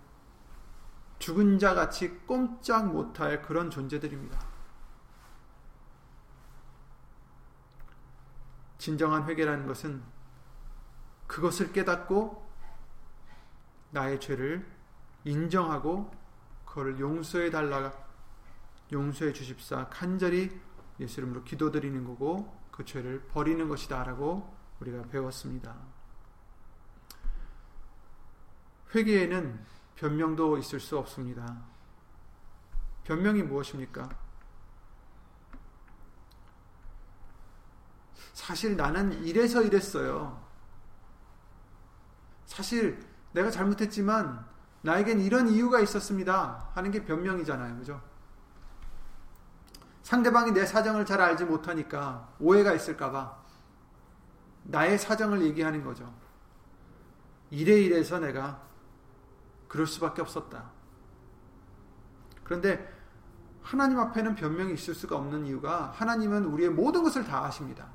죽은 1.19 1.59
자 1.59 1.75
같이 1.75 2.17
꼼짝 2.27 2.93
못할 2.93 3.43
그런 3.43 3.71
존재들입니다. 3.71 4.39
진정한 8.79 9.25
회개라는 9.25 9.67
것은 9.67 10.03
그것을 11.27 11.73
깨닫고 11.73 12.49
나의 13.91 14.21
죄를 14.21 14.67
인정하고 15.25 16.11
그걸 16.65 17.01
용서해 17.01 17.51
달라 17.51 17.93
용서해 18.93 19.33
주십사 19.33 19.89
간절히 19.89 20.59
예수 21.01 21.21
이름으로 21.21 21.43
기도드리는 21.45 22.05
거고 22.05 22.57
그 22.71 22.85
죄를 22.85 23.27
버리는 23.29 23.69
것이다라고 23.69 24.57
우리가 24.81 25.03
배웠습니다. 25.09 25.98
회개에는 28.95 29.65
변명도 29.97 30.59
있을 30.59 30.81
수 30.81 30.99
없습니다. 30.99 31.63
변명이 33.05 33.43
무엇입니까? 33.43 34.09
사실 38.33 38.77
나는 38.77 39.25
이래서 39.25 39.63
이랬어요. 39.63 40.43
사실 42.47 43.05
내가 43.33 43.51
잘못했지만 43.51 44.47
나에겐 44.83 45.21
이런 45.21 45.49
이유가 45.49 45.81
있었습니다. 45.81 46.71
하는 46.75 46.91
게 46.91 47.05
변명이잖아요. 47.05 47.77
그죠? 47.79 48.01
상대방이 50.03 50.53
내 50.53 50.65
사정을 50.65 51.05
잘 51.05 51.21
알지 51.21 51.45
못하니까 51.45 52.33
오해가 52.41 52.73
있을까봐 52.73 53.37
나의 54.63 54.99
사정을 54.99 55.43
얘기하는 55.43 55.85
거죠. 55.85 56.11
이래 57.51 57.75
이래서 57.75 58.19
내가 58.19 58.63
그럴 59.69 59.87
수밖에 59.87 60.23
없었다. 60.23 60.71
그런데 62.43 62.93
하나님 63.63 64.01
앞에는 64.01 64.35
변명이 64.35 64.73
있을 64.73 64.95
수가 64.95 65.17
없는 65.17 65.45
이유가 65.47 65.93
하나님은 65.95 66.47
우리의 66.47 66.71
모든 66.71 67.03
것을 67.03 67.25
다 67.25 67.45
아십니다. 67.45 67.87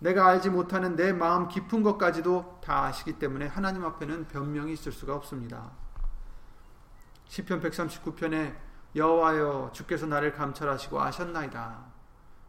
내가 0.00 0.26
알지 0.26 0.50
못하는 0.50 0.96
내 0.96 1.12
마음 1.12 1.48
깊은 1.48 1.82
것까지도 1.82 2.60
다 2.62 2.84
아시기 2.84 3.18
때문에 3.18 3.46
하나님 3.46 3.84
앞에는 3.84 4.28
변명이 4.28 4.72
있을 4.72 4.92
수가 4.92 5.14
없습니다. 5.14 5.70
시편 7.26 7.60
139편에 7.60 8.54
여호와여 8.96 9.70
주께서 9.72 10.06
나를 10.06 10.32
감찰하시고 10.32 11.00
아셨나이다. 11.00 11.84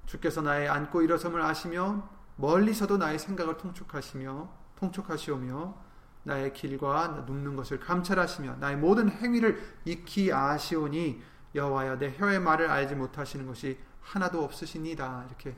주께서 0.05 0.41
나의 0.41 0.67
앉고 0.67 1.01
일어섬을 1.03 1.41
아시며 1.41 2.09
멀리서도 2.35 2.97
나의 2.97 3.19
생각을 3.19 3.57
통촉하시며 3.57 4.49
통촉하시오며 4.75 5.84
나의 6.25 6.53
길과 6.53 7.25
눕는 7.27 7.55
것을 7.55 7.79
감찰하시며 7.79 8.57
나의 8.57 8.77
모든 8.77 9.09
행위를 9.09 9.61
익히 9.85 10.33
아시오니 10.33 11.21
여호와여 11.53 11.99
내 11.99 12.15
혀의 12.17 12.39
말을 12.39 12.69
알지 12.69 12.95
못하시는 12.95 13.45
것이 13.45 13.77
하나도 14.01 14.43
없으시니다 14.43 15.25
이렇게 15.27 15.55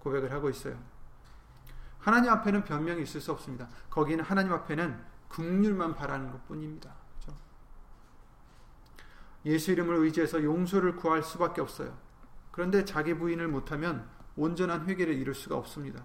고백을 0.00 0.32
하고 0.32 0.50
있어요. 0.50 0.76
하나님 1.98 2.30
앞에는 2.30 2.64
변명이 2.64 3.02
있을 3.02 3.20
수 3.20 3.30
없습니다. 3.32 3.68
거기는 3.88 4.24
하나님 4.24 4.52
앞에는 4.52 5.00
국률만 5.28 5.94
바라는 5.94 6.32
것뿐입니다. 6.32 6.92
그렇죠? 7.20 7.38
예수 9.44 9.70
이름을 9.70 9.96
의지해서 9.96 10.42
용서를 10.42 10.96
구할 10.96 11.22
수밖에 11.22 11.60
없어요. 11.60 11.96
그런데 12.50 12.84
자기 12.84 13.14
부인을 13.14 13.46
못하면 13.48 14.08
온전한 14.34 14.86
회개를 14.86 15.14
이룰 15.14 15.34
수가 15.34 15.56
없습니다. 15.56 16.04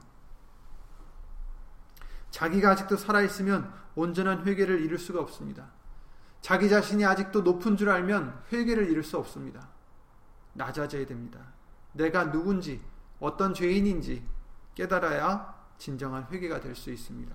자기가 2.36 2.72
아직도 2.72 2.98
살아있으면 2.98 3.74
온전한 3.96 4.46
회개를 4.46 4.82
이룰 4.82 5.00
수가 5.00 5.22
없습니다. 5.22 5.72
자기 6.42 6.68
자신이 6.68 7.06
아직도 7.06 7.44
높은 7.44 7.78
줄 7.78 7.90
알면 7.90 8.44
회개를 8.52 8.90
이룰 8.90 9.04
수 9.04 9.18
없습니다. 9.18 9.70
낮아져야 10.52 11.06
됩니다. 11.06 11.40
내가 11.94 12.30
누군지, 12.34 12.84
어떤 13.22 13.54
죄인인지 13.54 14.28
깨달아야 14.76 15.56
진정한 15.78 16.28
회개가 16.30 16.60
될 16.60 16.76
수 16.76 16.92
있습니다. 16.92 17.34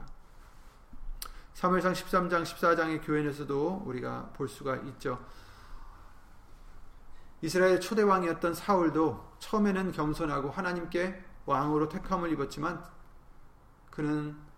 사무엘상 1.55 1.95
13장 1.95 2.43
14장의 2.43 3.01
교회에서도 3.03 3.85
우리가 3.87 4.33
볼 4.35 4.51
수가 4.51 4.77
있죠. 4.77 5.25
이스라엘 7.41 7.81
초대 7.81 8.03
왕이었던 8.03 8.53
사울도 8.53 9.37
처음에는 9.39 9.93
겸손하고 9.93 10.51
하나님께 10.51 11.25
왕으로 11.47 11.89
택함을 11.89 12.31
입었지만 12.33 12.85
그는 13.91 14.50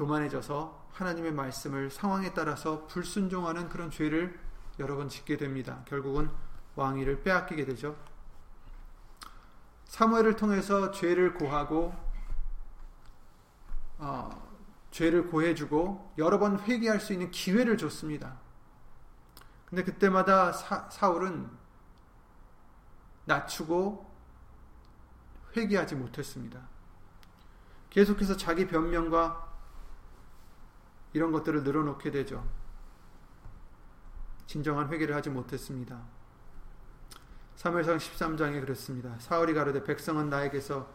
교만해져서 0.00 0.88
하나님의 0.92 1.32
말씀을 1.32 1.90
상황에 1.90 2.32
따라서 2.32 2.86
불순종하는 2.86 3.68
그런 3.68 3.90
죄를 3.90 4.40
여러 4.78 4.96
번 4.96 5.10
짓게 5.10 5.36
됩니다. 5.36 5.84
결국은 5.86 6.30
왕위를 6.74 7.22
빼앗기게 7.22 7.66
되죠. 7.66 7.94
사무엘을 9.84 10.36
통해서 10.36 10.90
죄를 10.90 11.34
고하고 11.34 11.94
어, 13.98 14.50
죄를 14.90 15.26
고해주고 15.26 16.14
여러 16.16 16.38
번 16.38 16.58
회개할 16.60 16.98
수 16.98 17.12
있는 17.12 17.30
기회를 17.30 17.76
줬습니다. 17.76 18.38
근데 19.66 19.84
그때마다 19.84 20.52
사, 20.52 20.88
사울은 20.88 21.50
낮추고 23.26 24.10
회개하지 25.54 25.96
못했습니다. 25.96 26.58
계속해서 27.90 28.38
자기 28.38 28.66
변명과 28.66 29.49
이런 31.12 31.32
것들을 31.32 31.62
늘어놓게 31.64 32.10
되죠. 32.10 32.46
진정한 34.46 34.88
회개를 34.92 35.14
하지 35.14 35.30
못했습니다. 35.30 36.00
3회상 37.56 37.98
13장에 37.98 38.60
그랬습니다. 38.60 39.14
사울이 39.18 39.54
가로되 39.54 39.84
백성은 39.84 40.30
나에게서 40.30 40.88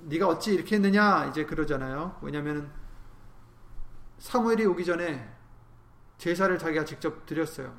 네가 0.00 0.28
어찌 0.28 0.54
이렇게 0.54 0.76
했느냐 0.76 1.26
이제 1.26 1.46
그러잖아요. 1.46 2.18
왜냐하면 2.22 2.70
사무엘이 4.18 4.66
오기 4.66 4.84
전에 4.84 5.32
제사를 6.18 6.58
자기가 6.58 6.84
직접 6.84 7.26
드렸어요. 7.26 7.74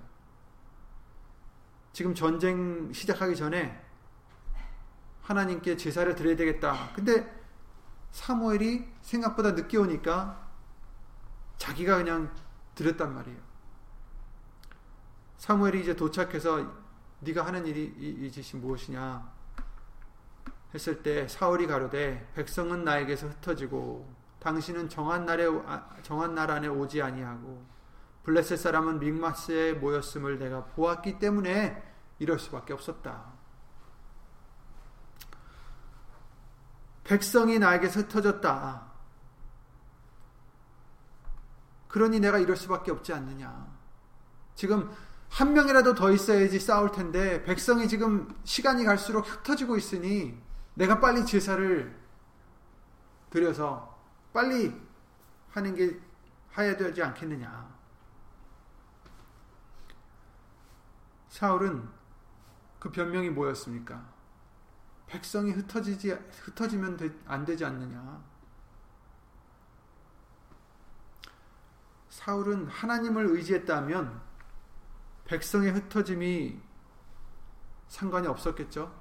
지금 1.93 2.13
전쟁 2.13 2.91
시작하기 2.93 3.35
전에 3.35 3.83
하나님께 5.21 5.77
제사를 5.77 6.13
드려야 6.15 6.35
되겠다. 6.35 6.91
근데 6.95 7.35
사무엘이 8.11 8.87
생각보다 9.01 9.51
늦게 9.51 9.77
오니까 9.77 10.46
자기가 11.57 11.97
그냥 11.97 12.33
들었단 12.75 13.13
말이에요. 13.13 13.37
사무엘이 15.37 15.81
이제 15.81 15.95
도착해서 15.95 16.71
네가 17.19 17.45
하는 17.45 17.65
일이 17.65 17.85
이, 17.97 18.31
짓이 18.31 18.61
무엇이냐 18.61 19.31
했을 20.73 21.01
때 21.01 21.27
사울이 21.27 21.67
가로되 21.67 22.31
백성은 22.35 22.83
나에게서 22.83 23.27
흩어지고 23.27 24.07
당신은 24.39 24.89
정한 24.89 25.25
날에 25.25 25.45
아, 25.65 25.89
정한 26.03 26.35
날 26.35 26.51
안에 26.51 26.67
오지 26.67 27.01
아니하고 27.01 27.65
블레셋 28.23 28.59
사람은 28.59 28.99
믹마스에 28.99 29.73
모였음을 29.73 30.37
내가 30.37 30.65
보았기 30.65 31.17
때문에 31.17 31.81
이럴 32.19 32.37
수밖에 32.39 32.73
없었다. 32.73 33.37
백성이 37.03 37.57
나에게서 37.57 38.01
흩어졌다. 38.01 38.96
그러니 41.97 42.19
내가 42.19 42.37
이럴 42.37 42.55
수밖에 42.55 42.91
없지 42.91 43.11
않느냐. 43.11 43.75
지금 44.53 44.87
한 45.29 45.53
명이라도 45.53 45.95
더 45.95 46.11
있어야지 46.11 46.59
싸울 46.59 46.91
텐데 46.91 47.43
백성이 47.43 47.87
지금 47.87 48.31
시간이 48.43 48.83
갈수록 48.83 49.21
흩어지고 49.21 49.77
있으니 49.77 50.39
내가 50.75 50.99
빨리 50.99 51.25
제사를 51.25 51.99
드려서 53.31 53.99
빨리 54.31 54.79
하는 55.49 55.73
게 55.73 55.99
하야 56.51 56.77
되지 56.77 57.01
않겠느냐. 57.01 57.75
사울은 61.29 61.89
그 62.77 62.91
변명이 62.91 63.31
뭐였습니까? 63.31 64.05
백성이 65.07 65.51
흩어지지 65.51 66.11
흩어지면 66.11 67.23
안 67.25 67.43
되지 67.43 67.65
않느냐. 67.65 68.21
사울은 72.17 72.67
하나님을 72.67 73.27
의지했다면 73.27 74.19
백성의 75.25 75.71
흩어짐이 75.71 76.59
상관이 77.89 78.25
없었겠죠. 78.27 78.91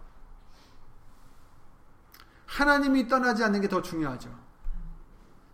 하나님이 2.45 3.09
떠나지 3.09 3.43
않는 3.43 3.63
게 3.63 3.69
더 3.69 3.81
중요하죠. 3.81 4.29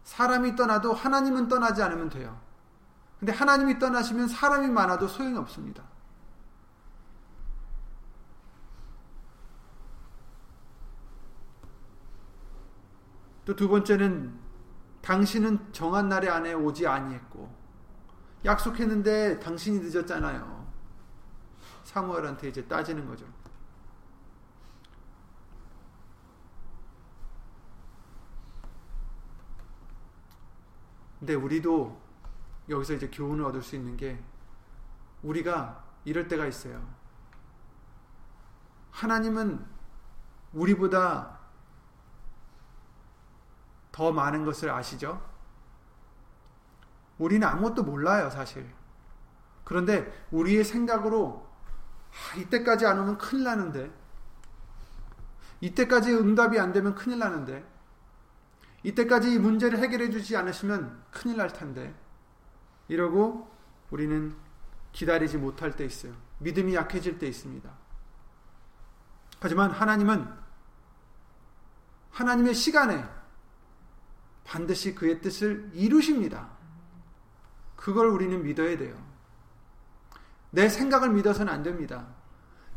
사람이 0.03 0.57
떠나도 0.57 0.93
하나님은 0.93 1.47
떠나지 1.47 1.81
않으면 1.85 2.11
돼요. 2.11 2.41
근데 3.21 3.33
하나님이 3.33 3.79
떠나시면 3.79 4.27
사람이 4.27 4.69
많아도 4.69 5.07
소용이 5.07 5.39
없습니다. 5.39 5.85
또 13.45 13.55
두 13.55 13.69
번째는 13.69 14.42
당신은 15.03 15.73
정한 15.73 16.09
날에 16.09 16.29
안에 16.29 16.55
오지 16.55 16.87
아니했고 16.87 17.53
약속했는데 18.45 19.41
당신이 19.41 19.81
늦었잖아요. 19.81 20.67
사무엘한테 21.85 22.49
이제 22.49 22.67
따지는 22.67 23.07
거죠. 23.07 23.27
근데 31.19 31.35
우리도 31.35 32.01
여기서 32.69 32.95
이제 32.95 33.09
교훈을 33.09 33.45
얻을 33.45 33.63
수 33.63 33.77
있는 33.77 33.97
게 33.97 34.21
우리가 35.23 35.85
이럴 36.05 36.27
때가 36.27 36.47
있어요. 36.47 36.85
하나님은 38.91 39.65
우리보다 40.53 41.42
더 43.93 44.11
많은 44.11 44.45
것을 44.45 44.71
아시죠? 44.71 45.23
우리는 47.19 47.47
아무것도 47.47 47.85
몰라요, 47.85 48.31
사실. 48.31 48.67
그런데 49.65 50.27
우리의 50.31 50.65
생각으로 50.65 51.47
아, 52.11 52.37
이때까지 52.37 52.87
안 52.87 52.99
오면 52.99 53.19
큰일 53.19 53.45
나는데 53.45 53.91
이때까지 55.61 56.13
응답이 56.13 56.59
안 56.59 56.73
되면 56.73 56.95
큰일 56.95 57.19
나는데 57.19 57.65
이때까지 58.83 59.33
이 59.33 59.39
문제를 59.39 59.79
해결해 59.79 60.11
주지 60.11 60.37
않으시면 60.37 61.05
큰일 61.11 61.37
날 61.37 61.53
텐데. 61.53 61.95
이러고 62.89 63.49
우리는 63.91 64.35
기다리지 64.91 65.39
못할 65.39 65.77
때 65.77 65.85
있어요. 65.85 66.13
믿음이 66.39 66.75
약해질 66.75 67.19
때 67.19 67.27
있습니다. 67.27 67.71
하지만 69.41 69.71
하나님은 69.71 70.29
하나님의 72.11 72.55
시간에 72.55 73.05
반드시 74.45 74.95
그의 74.95 75.21
뜻을 75.21 75.71
이루십니다. 75.73 76.49
그걸 77.77 78.09
우리는 78.09 78.43
믿어야 78.43 78.77
돼요. 78.77 78.97
내 80.51 80.69
생각을 80.69 81.11
믿어서는 81.11 81.53
안 81.53 81.63
됩니다. 81.63 82.07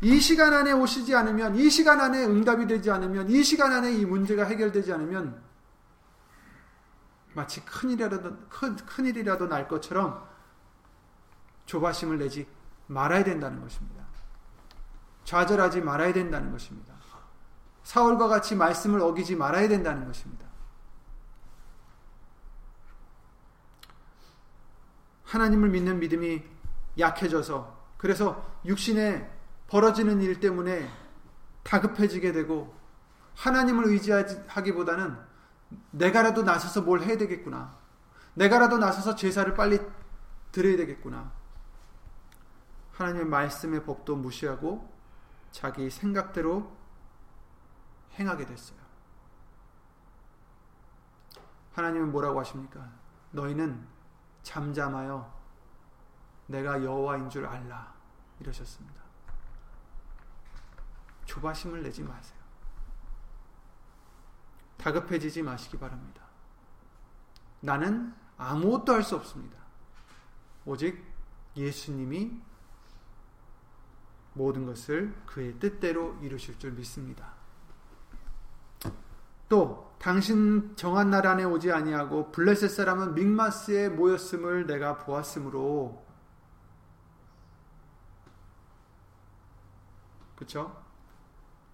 이 0.00 0.20
시간 0.20 0.52
안에 0.52 0.72
오시지 0.72 1.14
않으면, 1.14 1.56
이 1.56 1.70
시간 1.70 2.00
안에 2.00 2.24
응답이 2.24 2.66
되지 2.66 2.90
않으면, 2.90 3.30
이 3.30 3.42
시간 3.42 3.72
안에 3.72 3.92
이 3.92 4.04
문제가 4.04 4.44
해결되지 4.44 4.92
않으면, 4.92 5.42
마치 7.34 7.64
큰일이라도, 7.64 8.36
큰, 8.48 8.76
큰일이라도 8.76 9.46
날 9.46 9.68
것처럼 9.68 10.26
조바심을 11.66 12.18
내지 12.18 12.46
말아야 12.86 13.24
된다는 13.24 13.60
것입니다. 13.60 14.04
좌절하지 15.24 15.80
말아야 15.82 16.12
된다는 16.12 16.50
것입니다. 16.50 16.94
사울과 17.82 18.28
같이 18.28 18.54
말씀을 18.56 19.00
어기지 19.00 19.36
말아야 19.36 19.68
된다는 19.68 20.06
것입니다. 20.06 20.45
하나님을 25.36 25.68
믿는 25.68 25.98
믿음이 26.00 26.42
약해져서 26.98 27.76
그래서 27.98 28.58
육신에 28.64 29.30
벌어지는 29.68 30.22
일 30.22 30.40
때문에 30.40 30.88
다급해지게 31.62 32.32
되고 32.32 32.74
하나님을 33.34 33.86
의지하기보다는 33.88 35.18
내가라도 35.90 36.42
나서서 36.42 36.82
뭘 36.82 37.02
해야 37.02 37.18
되겠구나. 37.18 37.76
내가라도 38.34 38.78
나서서 38.78 39.14
제사를 39.14 39.52
빨리 39.54 39.78
드려야 40.52 40.76
되겠구나. 40.78 41.32
하나님의 42.92 43.26
말씀의 43.26 43.84
법도 43.84 44.16
무시하고 44.16 44.90
자기 45.50 45.90
생각대로 45.90 46.74
행하게 48.18 48.46
됐어요. 48.46 48.78
하나님은 51.74 52.10
뭐라고 52.10 52.40
하십니까? 52.40 52.88
너희는 53.32 53.95
잠잠하여 54.46 55.28
내가 56.46 56.82
여호와인 56.84 57.28
줄 57.28 57.44
알라 57.44 57.92
이러셨습니다. 58.38 59.02
조바심을 61.24 61.82
내지 61.82 62.04
마세요. 62.04 62.38
다급해지지 64.76 65.42
마시기 65.42 65.76
바랍니다. 65.76 66.22
나는 67.60 68.14
아무것도 68.38 68.92
할 68.92 69.02
수 69.02 69.16
없습니다. 69.16 69.58
오직 70.64 71.04
예수님이 71.56 72.40
모든 74.34 74.64
것을 74.64 75.12
그의 75.26 75.58
뜻대로 75.58 76.16
이루실 76.22 76.56
줄 76.60 76.70
믿습니다. 76.70 77.34
또 79.48 79.94
당신 79.98 80.74
정한 80.76 81.10
날 81.10 81.26
안에 81.26 81.44
오지 81.44 81.72
아니하고 81.72 82.32
블레셋 82.32 82.70
사람은 82.70 83.14
믹마스에 83.14 83.88
모였음을 83.88 84.66
내가 84.66 84.98
보았으므로 84.98 86.04
그렇죠? 90.36 90.84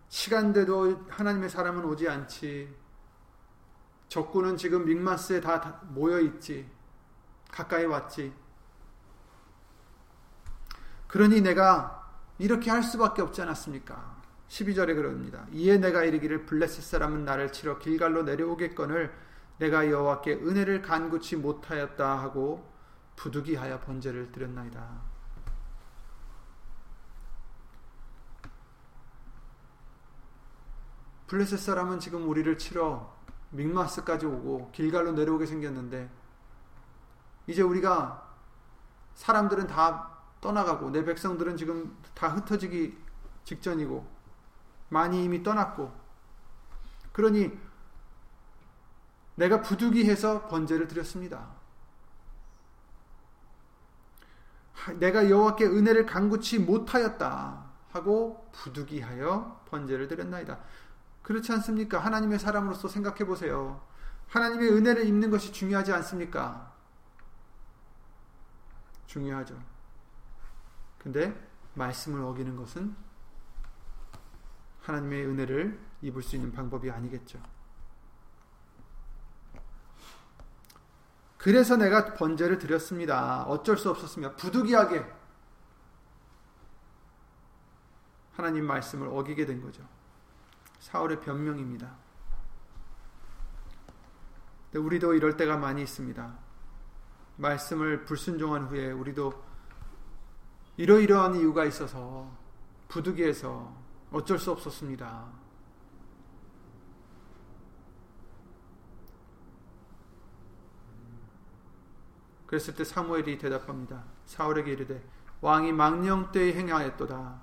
시간대도 0.08 1.06
하나님의 1.08 1.50
사람은 1.50 1.84
오지 1.84 2.08
않지. 2.08 2.74
적군은 4.08 4.56
지금 4.56 4.84
믹마스에 4.84 5.40
다 5.40 5.80
모여 5.84 6.20
있지. 6.20 6.70
가까이 7.50 7.84
왔지. 7.86 8.32
그러니 11.08 11.40
내가 11.40 12.10
이렇게 12.38 12.70
할 12.70 12.82
수밖에 12.82 13.22
없지 13.22 13.42
않았습니까? 13.42 14.21
12절에 14.52 14.94
그럽니다. 14.94 15.46
이에 15.50 15.78
내가 15.78 16.04
이르기를 16.04 16.44
블레셋 16.44 16.84
사람은 16.84 17.24
나를 17.24 17.52
치러 17.52 17.78
길갈로 17.78 18.22
내려오겠거늘 18.24 19.10
내가 19.58 19.90
여호와께 19.90 20.34
은혜를 20.34 20.82
간구치 20.82 21.36
못하였다 21.36 22.18
하고 22.18 22.70
부득이하여 23.16 23.80
번제를 23.80 24.30
드렸나이다. 24.30 25.00
블레셋 31.28 31.58
사람은 31.58 31.98
지금 31.98 32.28
우리를 32.28 32.58
치러 32.58 33.10
믹마스까지 33.52 34.26
오고 34.26 34.72
길갈로 34.72 35.12
내려오게 35.12 35.46
생겼는데 35.46 36.10
이제 37.46 37.62
우리가 37.62 38.30
사람들은 39.14 39.66
다 39.66 40.10
떠나가고 40.42 40.90
내 40.90 41.02
백성들은 41.06 41.56
지금 41.56 41.96
다 42.14 42.28
흩어지기 42.28 42.98
직전이고 43.44 44.11
많이 44.92 45.24
이미 45.24 45.42
떠났고 45.42 45.90
그러니 47.12 47.50
내가 49.36 49.62
부득이해서 49.62 50.48
번제를 50.48 50.86
드렸습니다. 50.86 51.48
내가 54.98 55.30
여호와께 55.30 55.64
은혜를 55.64 56.04
간구치 56.04 56.58
못하였다 56.58 57.64
하고 57.92 58.50
부득이하여 58.52 59.64
번제를 59.70 60.08
드렸나이다. 60.08 60.58
그렇지 61.22 61.52
않습니까? 61.52 61.98
하나님의 61.98 62.38
사람으로서 62.38 62.88
생각해 62.88 63.24
보세요. 63.24 63.80
하나님의 64.28 64.70
은혜를 64.70 65.06
입는 65.06 65.30
것이 65.30 65.52
중요하지 65.52 65.92
않습니까? 65.92 66.70
중요하죠. 69.06 69.58
근데 70.98 71.34
말씀을 71.74 72.22
어기는 72.22 72.56
것은 72.56 72.94
하나님의 74.82 75.26
은혜를 75.26 75.78
입을 76.02 76.22
수 76.22 76.36
있는 76.36 76.52
방법이 76.52 76.90
아니겠죠. 76.90 77.40
그래서 81.38 81.76
내가 81.76 82.14
번제를 82.14 82.58
드렸습니다. 82.58 83.44
어쩔 83.44 83.76
수 83.76 83.90
없었습니다. 83.90 84.36
부득이하게 84.36 85.04
하나님 88.34 88.64
말씀을 88.66 89.08
어기게 89.08 89.46
된 89.46 89.60
거죠. 89.60 89.86
사울의 90.78 91.20
변명입니다. 91.20 91.96
우리도 94.74 95.14
이럴 95.14 95.36
때가 95.36 95.56
많이 95.56 95.82
있습니다. 95.82 96.38
말씀을 97.36 98.04
불순종한 98.04 98.64
후에 98.64 98.90
우리도 98.90 99.32
이러이러한 100.76 101.34
이유가 101.34 101.64
있어서 101.64 102.30
부득이해서 102.88 103.76
어쩔 104.12 104.38
수 104.38 104.50
없었습니다. 104.52 105.42
그랬을 112.46 112.74
때 112.74 112.84
사무엘이 112.84 113.38
대답합니다. 113.38 114.04
사울에게 114.26 114.72
이르되 114.72 115.02
왕이 115.40 115.72
망령 115.72 116.32
때에 116.32 116.52
행하였도다. 116.52 117.40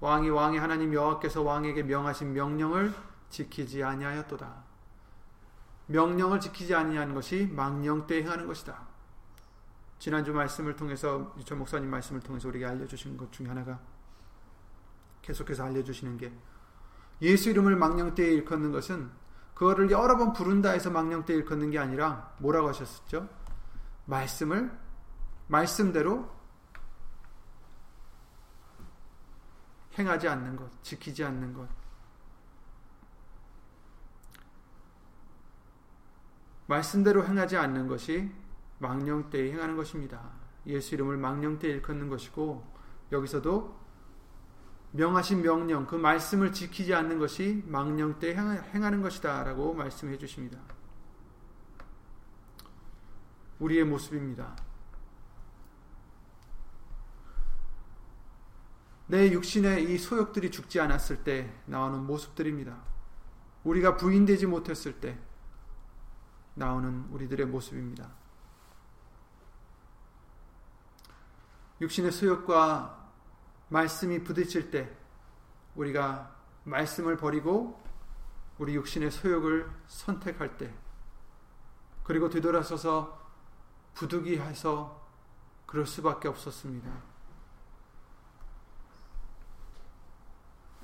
왕이 0.00 0.28
왕의 0.28 0.60
하나님 0.60 0.92
여호와께서 0.92 1.42
왕에게 1.42 1.84
명하신 1.84 2.34
명령을 2.34 2.92
지키지 3.30 3.82
아니하였도다. 3.82 4.64
명령을 5.86 6.40
지키지 6.40 6.74
아니하는 6.74 7.14
것이 7.14 7.46
망령 7.50 8.06
때에 8.06 8.22
행하는 8.22 8.46
것이다. 8.46 8.86
지난주 9.98 10.32
말씀을 10.32 10.76
통해서 10.76 11.34
유천 11.38 11.58
목사님 11.58 11.88
말씀을 11.88 12.20
통해서 12.20 12.48
우리에게 12.48 12.66
알려주신 12.66 13.16
것 13.16 13.32
중에 13.32 13.46
하나가 13.46 13.80
계속해서 15.22 15.64
알려주시는 15.64 16.18
게 16.18 16.32
예수 17.22 17.50
이름을 17.50 17.76
망령 17.76 18.14
때에 18.14 18.32
일컫는 18.32 18.72
것은 18.72 19.10
그거를 19.54 19.90
여러 19.90 20.16
번 20.16 20.32
부른다 20.32 20.70
해서 20.70 20.90
망령 20.90 21.24
때에 21.24 21.36
일컫는 21.36 21.70
게 21.70 21.78
아니라 21.78 22.34
뭐라고 22.38 22.68
하셨었죠? 22.68 23.28
말씀을 24.06 24.76
말씀대로 25.46 26.28
행하지 29.98 30.26
않는 30.28 30.56
것, 30.56 30.82
지키지 30.82 31.22
않는 31.24 31.52
것. 31.52 31.68
말씀대로 36.66 37.24
행하지 37.24 37.56
않는 37.58 37.86
것이 37.86 38.32
망령 38.78 39.30
때에 39.30 39.52
행하는 39.52 39.76
것입니다. 39.76 40.30
예수 40.66 40.94
이름을 40.94 41.18
망령 41.18 41.58
때에 41.58 41.72
일컫는 41.72 42.08
것이고 42.08 42.66
여기서도 43.12 43.81
명하신 44.92 45.42
명령 45.42 45.86
그 45.86 45.96
말씀을 45.96 46.52
지키지 46.52 46.94
않는 46.94 47.18
것이 47.18 47.62
망령 47.66 48.18
때 48.18 48.34
행하는 48.34 49.02
것이다 49.02 49.44
라고 49.44 49.72
말씀해 49.74 50.18
주십니다. 50.18 50.58
우리의 53.58 53.84
모습입니다. 53.84 54.56
내 59.06 59.30
육신의 59.30 59.92
이 59.92 59.98
소욕들이 59.98 60.50
죽지 60.50 60.80
않았을 60.80 61.24
때 61.24 61.52
나오는 61.66 62.04
모습들입니다. 62.06 62.82
우리가 63.64 63.96
부인되지 63.96 64.46
못했을 64.46 65.00
때 65.00 65.18
나오는 66.54 67.06
우리들의 67.10 67.46
모습입니다. 67.46 68.10
육신의 71.80 72.12
소욕과 72.12 73.01
말씀이 73.72 74.22
부딪힐 74.22 74.70
때 74.70 74.94
우리가 75.74 76.36
말씀을 76.64 77.16
버리고 77.16 77.82
우리 78.58 78.74
육신의 78.74 79.10
소욕을 79.10 79.68
선택할 79.88 80.58
때 80.58 80.72
그리고 82.04 82.28
되돌아서서 82.28 83.18
부득이해서 83.94 85.00
그럴 85.64 85.86
수밖에 85.86 86.28
없었습니다. 86.28 86.90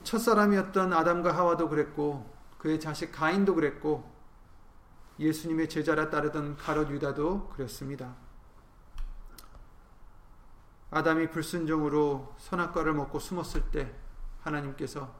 첫사람이었던 0.04 0.92
아담과 0.94 1.36
하와도 1.36 1.68
그랬고 1.68 2.34
그의 2.56 2.80
자식 2.80 3.12
가인도 3.12 3.54
그랬고 3.54 4.10
예수님의 5.18 5.68
제자라 5.68 6.08
따르던 6.08 6.56
가롯 6.56 6.90
유다도 6.90 7.50
그랬습니다. 7.50 8.27
아담이 10.90 11.30
불순종으로 11.30 12.34
선악과를 12.38 12.94
먹고 12.94 13.18
숨었을 13.18 13.70
때 13.70 13.94
하나님께서 14.40 15.12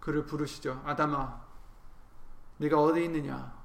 그를 0.00 0.26
부르시죠. 0.26 0.82
아담아, 0.84 1.44
네가 2.58 2.80
어디 2.80 3.04
있느냐? 3.04 3.56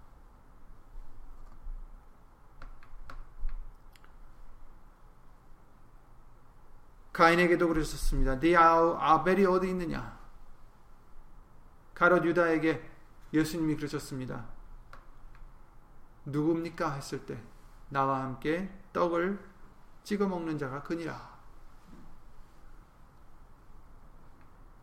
가인에게도 7.13 7.67
그러셨습니다. 7.67 8.39
네 8.39 8.55
아벨이 8.55 9.45
어디 9.45 9.69
있느냐? 9.69 10.19
가롯 11.93 12.25
유다에게 12.25 12.89
예수님이 13.33 13.75
그러셨습니다. 13.75 14.45
누굽니까? 16.25 16.93
했을 16.93 17.25
때 17.25 17.39
나와 17.89 18.23
함께 18.23 18.71
떡을 18.93 19.39
찍어 20.03 20.27
먹는 20.27 20.57
자가 20.57 20.81
그니라. 20.83 21.30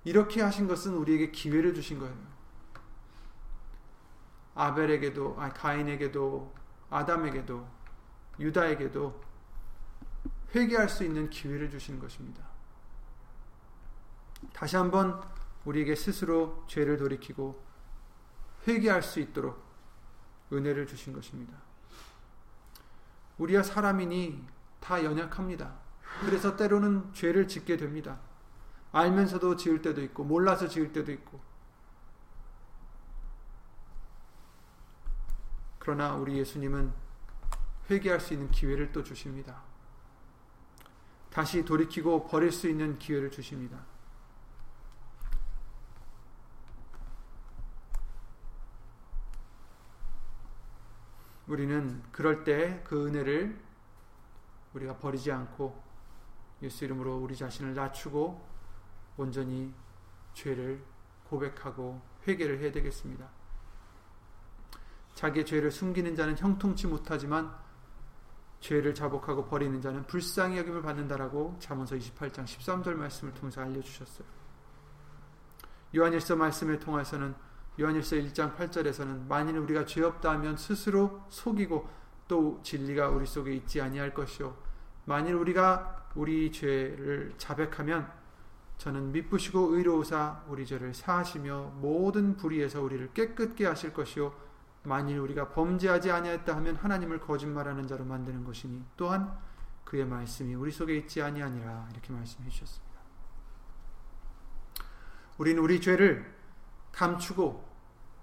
이렇게 0.09 0.41
하신 0.41 0.67
것은 0.67 0.95
우리에게 0.95 1.31
기회를 1.33 1.75
주신 1.75 1.99
거예요. 1.99 2.17
아벨에게도, 4.55 5.37
아니 5.39 5.53
가인에게도, 5.53 6.55
아담에게도, 6.89 7.69
유다에게도 8.41 9.21
회개할 10.55 10.89
수 10.89 11.05
있는 11.05 11.29
기회를 11.29 11.69
주시는 11.71 12.01
것입니다. 12.01 12.43
다시 14.55 14.77
한번 14.77 15.23
우리에게 15.67 15.95
스스로 15.95 16.65
죄를 16.69 16.97
돌이키고 16.97 17.63
회개할 18.67 19.03
수 19.03 19.21
있도록 19.21 19.63
은혜를 20.51 20.87
주신 20.87 21.13
것입니다. 21.13 21.55
우리야 23.37 23.63
사람이니 23.63 24.43
다 24.81 25.05
연약합니다. 25.05 25.79
그래서 26.23 26.57
때로는 26.57 27.13
죄를 27.13 27.47
짓게 27.47 27.77
됩니다. 27.77 28.19
알면서도 28.93 29.57
지을 29.57 29.83
때도 29.83 30.03
있고 30.03 30.25
몰라서 30.25 30.69
지을 30.69 30.93
때도 30.93 31.13
있고 31.13 31.41
그러나 35.79 36.15
우리 36.15 36.37
예수님은 36.39 36.93
회개할 37.91 38.21
수 38.21 38.35
있는 38.35 38.51
기회를 38.51 38.93
또 38.93 39.03
주십니다. 39.03 39.63
다시 41.31 41.65
돌이키고 41.65 42.27
버릴 42.27 42.53
수 42.53 42.69
있는 42.69 42.99
기회를 42.99 43.31
주십니다. 43.31 43.79
우리는 51.47 52.03
그럴 52.13 52.45
때 52.45 52.83
그 52.85 53.07
은혜를 53.07 53.59
우리가 54.75 54.99
버리지 54.99 55.33
않고 55.33 55.83
예수 56.63 56.85
이름으로 56.85 57.17
우리 57.17 57.35
자신을 57.37 57.75
낮추고 57.75 58.58
온전히 59.19 59.75
죄를 60.33 60.83
고백하고 61.25 62.01
회개를 62.27 62.61
해야 62.61 62.73
되겠습니다. 62.73 63.29
자기의 65.15 65.45
죄를 65.45 65.71
숨기는 65.71 66.15
자는 66.15 66.39
형통치 66.39 66.87
못하지만 66.87 67.55
죄를 68.61 68.95
자복하고 68.95 69.47
버리는 69.47 69.81
자는 69.81 70.07
불쌍히 70.07 70.59
여김을 70.59 70.83
받는다라고 70.83 71.57
잠언서 71.59 71.97
28장 71.97 72.45
13절 72.45 72.95
말씀을 72.95 73.35
통해서 73.35 73.61
알려주셨어요. 73.61 74.27
요한일서 75.97 76.37
말씀을 76.37 76.79
통해서는 76.79 77.35
요한일서 77.81 78.17
1장 78.17 78.57
8절에서는 78.57 79.27
만일 79.27 79.59
우리가 79.59 79.87
죄 79.87 80.03
없다 80.03 80.31
하면 80.33 80.57
스스로 80.57 81.23
속이고 81.29 81.89
또 82.27 82.61
진리가 82.63 83.09
우리 83.09 83.27
속에 83.27 83.55
있지 83.55 83.81
아니할 83.81 84.13
것이요 84.13 84.57
만일 85.05 85.35
우리가 85.35 86.11
우리 86.15 86.53
죄를 86.53 87.35
자백하면 87.39 88.11
저는 88.79 89.13
미쁘시고 89.13 89.75
의로우사 89.75 90.45
우리 90.49 90.65
죄를 90.65 90.95
사하시며 90.95 91.73
모든 91.81 92.37
불의에서 92.37 92.81
우리를 92.81 93.13
깨끗게 93.13 93.67
하실 93.67 93.93
것이요 93.93 94.33
만일 94.85 95.19
우리가 95.19 95.51
범죄하지 95.51 96.11
아니하였다 96.11 96.57
하면 96.57 96.77
하나님을 96.77 97.21
거짓말하는 97.21 97.87
자로 97.89 98.05
만드는 98.05 98.45
것이니 98.45 98.85
또한 98.97 99.37
그의 99.85 100.07
말씀이 100.07 100.55
우리 100.55 100.71
속에 100.71 100.97
있지 100.97 101.21
아니하니라 101.21 101.89
이렇게 101.93 102.13
말씀해 102.13 102.49
주셨습니다. 102.49 102.89
우리는 105.39 105.61
우리 105.63 105.81
죄를 105.81 106.35
감추고 106.93 107.67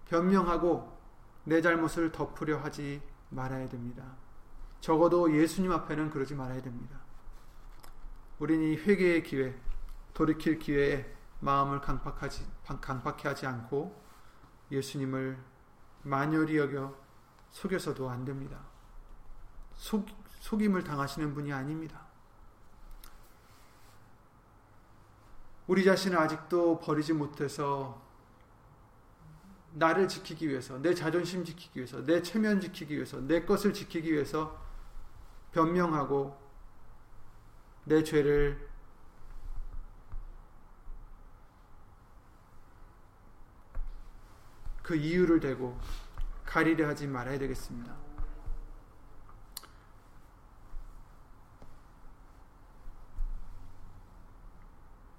변명하고 0.06 0.96
내 1.44 1.62
잘못을 1.62 2.12
덮으려 2.12 2.58
하지 2.60 3.02
말아야 3.30 3.68
됩니다. 3.68 4.04
적어도 4.80 5.36
예수님 5.36 5.72
앞에는 5.72 6.10
그러지 6.10 6.36
말아야 6.36 6.62
됩니다. 6.62 7.00
우리는 8.40 8.64
이 8.66 8.76
회개의 8.76 9.24
기회, 9.24 9.56
돌이킬 10.16 10.58
기회에 10.60 11.14
마음을 11.42 11.82
강박하지, 11.82 12.48
강박해 12.82 13.28
하지 13.28 13.46
않고 13.46 14.04
예수님을 14.72 15.38
만열히 16.02 16.58
여겨 16.58 16.96
속여서도 17.52 18.10
안 18.10 18.26
됩니다. 18.26 18.60
속, 19.76 20.08
속임을 20.40 20.84
당하시는 20.84 21.34
분이 21.36 21.52
아닙니다. 21.54 22.06
우리 25.68 25.84
자신을 25.84 26.18
아직도 26.18 26.80
버리지 26.80 27.14
못해서 27.14 28.02
나를 29.74 30.08
지키기 30.08 30.48
위해서, 30.48 30.78
내 30.80 30.94
자존심 30.94 31.44
지키기 31.44 31.80
위해서, 31.80 32.06
내 32.06 32.22
체면 32.22 32.62
지키기 32.62 32.96
위해서, 32.96 33.20
내 33.20 33.44
것을 33.44 33.74
지키기 33.74 34.14
위해서 34.14 34.58
변명하고 35.52 36.40
내 37.84 38.04
죄를 38.04 38.75
그 44.86 44.96
이유를 44.96 45.40
대고 45.40 45.76
가리려 46.46 46.88
하지 46.88 47.08
말아야 47.08 47.40
되겠습니다. 47.40 47.92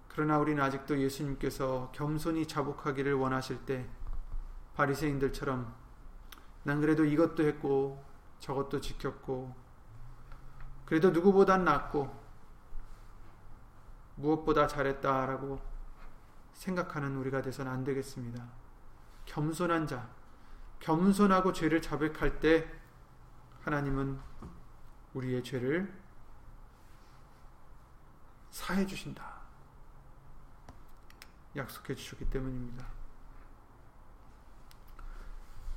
그러나 0.07 0.39
우리는 0.39 0.63
아직도 0.63 1.01
예수님께서 1.01 1.91
겸손히 1.93 2.47
자복하기를 2.47 3.15
원하실 3.15 3.67
때 3.67 3.89
바리새인들처럼 4.75 5.75
난 6.63 6.81
그래도 6.81 7.05
이것도 7.05 7.43
했고 7.43 8.05
저것도 8.39 8.81
지켰고 8.81 9.53
그래도 10.85 11.11
누구보단 11.11 11.65
낫고 11.65 12.09
무엇보다 14.15 14.69
잘했다라고 14.69 15.61
생각하는 16.53 17.17
우리가 17.17 17.43
돼서는 17.43 17.73
안 17.73 17.83
되겠습니다. 17.83 18.66
겸손한 19.27 19.87
자, 19.87 20.09
겸손하고 20.81 21.53
죄를 21.53 21.83
자백할 21.83 22.41
때 22.41 22.71
하나님은 23.63 24.19
우리의 25.15 25.43
죄를 25.43 25.93
사해 28.51 28.87
주신다. 28.87 29.37
약속해 31.57 31.95
주셨기 31.95 32.29
때문입니다. 32.31 32.87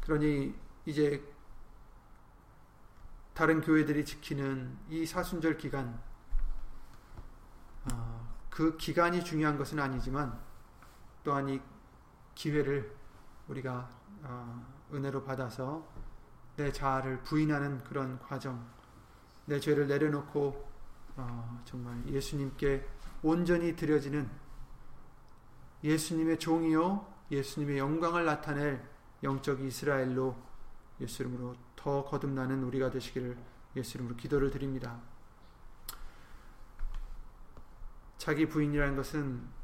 그러니 0.02 0.56
이제 0.86 1.24
다른 3.34 3.62
교회들이 3.62 4.04
지키는 4.04 4.78
이 4.90 5.06
사순절 5.06 5.58
기간, 5.58 6.02
어, 7.92 8.38
그 8.50 8.76
기간이 8.76 9.24
중요한 9.24 9.58
것은 9.58 9.80
아니지만 9.80 10.38
또한 11.24 11.48
이 11.48 11.62
기회를 12.36 12.99
우리가 13.50 13.90
어, 14.24 14.66
은혜로 14.94 15.24
받아서 15.24 15.86
내 16.56 16.72
자아를 16.72 17.24
부인하는 17.24 17.84
그런 17.84 18.20
과정, 18.20 18.66
내 19.46 19.60
죄를 19.60 19.88
내려놓고 19.88 20.70
어, 21.16 21.62
정말 21.66 22.06
예수님께 22.08 22.86
온전히 23.22 23.76
드려지는 23.76 24.30
예수님의 25.84 26.40
종이요 26.40 27.06
예수님의 27.32 27.78
영광을 27.78 28.26
나타낼 28.26 28.84
영적 29.24 29.62
이스라엘로 29.62 30.36
예수 31.02 31.24
이름으로 31.24 31.56
더 31.76 32.04
거듭나는 32.06 32.64
우리가 32.64 32.90
되시기를 32.90 33.38
예수 33.76 33.98
이름으로 33.98 34.16
기도를 34.16 34.52
드립니다. 34.52 35.00
자기 38.18 38.48
부인이라는 38.48 38.96
것은 38.96 39.59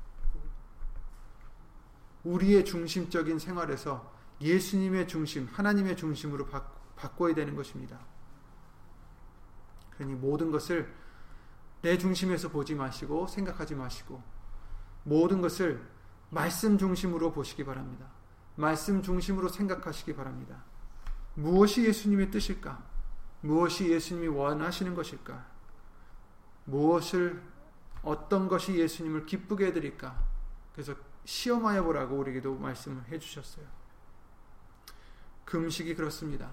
우리의 2.25 2.65
중심적인 2.65 3.39
생활에서 3.39 4.13
예수님의 4.41 5.07
중심, 5.07 5.47
하나님의 5.47 5.95
중심으로 5.95 6.47
바꿔야 6.95 7.33
되는 7.33 7.55
것입니다. 7.55 7.99
그러니 9.91 10.15
모든 10.15 10.51
것을 10.51 10.93
내 11.81 11.97
중심에서 11.97 12.49
보지 12.49 12.75
마시고 12.75 13.27
생각하지 13.27 13.75
마시고 13.75 14.21
모든 15.03 15.39
것을 15.41 15.87
말씀 16.31 16.77
중심으로 16.77 17.31
보시기 17.31 17.63
바랍니다. 17.63 18.07
말씀 18.55 19.01
중심으로 19.01 19.47
생각하시기 19.49 20.15
바랍니다. 20.15 20.63
무엇이 21.35 21.85
예수님의 21.85 22.31
뜻일까? 22.31 22.83
무엇이 23.41 23.91
예수님이 23.91 24.27
원하시는 24.29 24.95
것일까? 24.95 25.45
무엇을 26.65 27.41
어떤 28.01 28.47
것이 28.47 28.79
예수님을 28.79 29.25
기쁘게 29.25 29.67
해드릴까? 29.67 30.17
그래서 30.73 30.95
시험하여 31.25 31.83
보라고 31.83 32.17
우리에게도 32.17 32.55
말씀을 32.55 33.03
해주셨어요. 33.09 33.65
금식이 35.43 35.95
그렇습니다. 35.95 36.49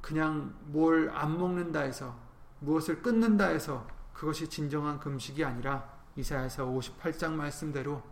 그냥 0.00 0.54
뭘 0.66 1.10
안 1.10 1.38
먹는다 1.38 1.80
해서 1.80 2.18
무엇을 2.60 3.02
끊는다 3.02 3.46
해서 3.46 3.86
그것이 4.12 4.48
진정한 4.48 4.98
금식이 4.98 5.44
아니라 5.44 5.98
이사야서 6.16 6.66
58장 6.66 7.32
말씀대로 7.32 8.02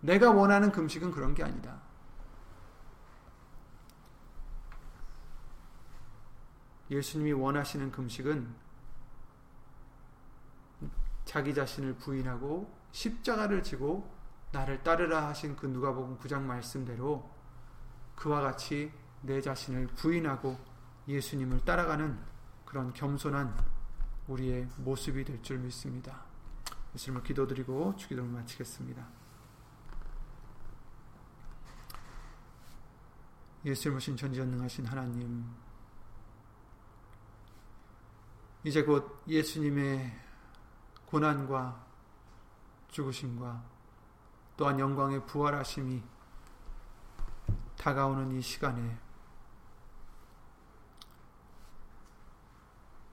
내가 0.00 0.30
원하는 0.30 0.70
금식은 0.70 1.10
그런 1.10 1.34
게 1.34 1.42
아니다. 1.42 1.80
예수님이 6.90 7.32
원하시는 7.32 7.90
금식은 7.90 8.54
자기 11.24 11.52
자신을 11.52 11.96
부인하고 11.96 12.72
십자가를 12.92 13.62
지고 13.62 14.17
나를 14.52 14.82
따르라 14.82 15.28
하신 15.28 15.56
그 15.56 15.66
누가복음 15.66 16.18
9장 16.18 16.42
말씀대로 16.42 17.28
그와 18.16 18.40
같이 18.40 18.92
내 19.22 19.40
자신을 19.40 19.88
부인하고 19.88 20.58
예수님을 21.06 21.64
따라가는 21.64 22.18
그런 22.64 22.92
겸손한 22.92 23.56
우리의 24.26 24.68
모습이 24.78 25.24
될 25.24 25.42
줄 25.42 25.58
믿습니다. 25.58 26.24
예수님을 26.94 27.22
기도드리고 27.22 27.96
주기도를 27.96 28.30
마치겠습니다. 28.30 29.06
예수님을 33.64 34.00
신 34.00 34.16
전지전능하신 34.16 34.86
하나님 34.86 35.44
이제 38.64 38.82
곧 38.82 39.22
예수님의 39.26 40.18
고난과 41.06 41.86
죽으심과 42.88 43.77
또한 44.58 44.80
영광의 44.80 45.24
부활하심이 45.24 46.02
다가오는 47.78 48.32
이 48.32 48.42
시간에 48.42 48.98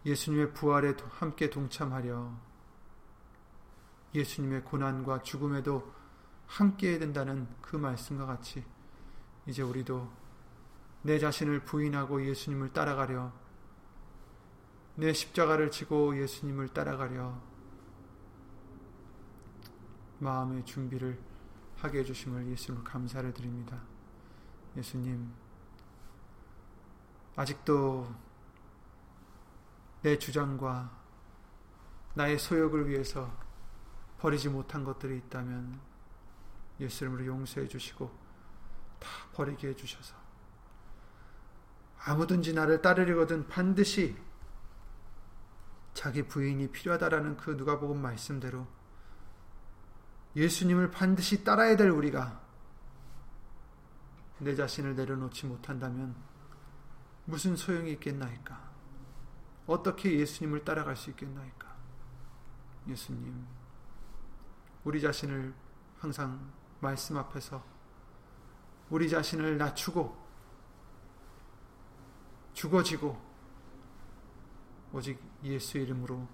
예수님의 0.03 0.53
부활에 0.55 0.95
함께 1.11 1.51
동참하려 1.51 2.31
예수님의 4.15 4.63
고난과 4.63 5.21
죽음에도 5.21 5.93
함께 6.47 6.89
해야 6.89 6.99
된다는 6.99 7.47
그 7.61 7.75
말씀과 7.75 8.25
같이 8.25 8.65
이제 9.45 9.61
우리도 9.61 10.11
내 11.03 11.19
자신을 11.19 11.63
부인하고 11.63 12.25
예수님을 12.25 12.73
따라가려 12.73 13.31
내 14.95 15.13
십자가를 15.13 15.69
지고 15.69 16.19
예수님을 16.19 16.69
따라가려 16.69 17.39
마음의 20.17 20.65
준비를 20.65 21.34
하게 21.77 21.99
해주심을 21.99 22.47
예수님 22.47 22.83
감사를 22.83 23.33
드립니다. 23.33 23.81
예수님, 24.75 25.31
아직도 27.35 28.13
내 30.01 30.17
주장과 30.17 30.91
나의 32.13 32.39
소욕을 32.39 32.87
위해서 32.87 33.31
버리지 34.19 34.49
못한 34.49 34.83
것들이 34.83 35.17
있다면 35.17 35.79
예수 36.79 37.03
이름으로 37.03 37.25
용서해 37.25 37.67
주시고 37.67 38.09
다 38.99 39.07
버리게 39.33 39.69
해 39.69 39.75
주셔서 39.75 40.15
아무든지 41.99 42.53
나를 42.53 42.81
따르려거든 42.81 43.47
반드시 43.47 44.15
자기 45.93 46.23
부인이 46.23 46.71
필요하다라는 46.71 47.37
그 47.37 47.51
누가복음 47.51 48.01
말씀대로 48.01 48.67
예수님을 50.35 50.91
반드시 50.91 51.43
따라야 51.43 51.77
될 51.77 51.89
우리가 51.89 52.41
내 54.39 54.53
자신을 54.53 54.95
내려놓지 54.95 55.45
못한다면 55.45 56.15
무슨 57.25 57.55
소용이 57.55 57.91
있겠나이까? 57.93 58.75
어떻게 59.65 60.19
예수님을 60.19 60.63
따라갈 60.63 60.95
수 60.95 61.09
있겠나이까? 61.09 61.73
예수님, 62.87 63.47
우리 64.83 65.01
자신을 65.01 65.53
항상 65.97 66.51
말씀 66.81 67.17
앞에서 67.17 67.63
우리 68.89 69.09
자신을 69.09 69.57
낮추고 69.57 70.25
죽어지고 72.53 73.19
오직 74.93 75.19
예수 75.43 75.77
이름으로 75.77 76.27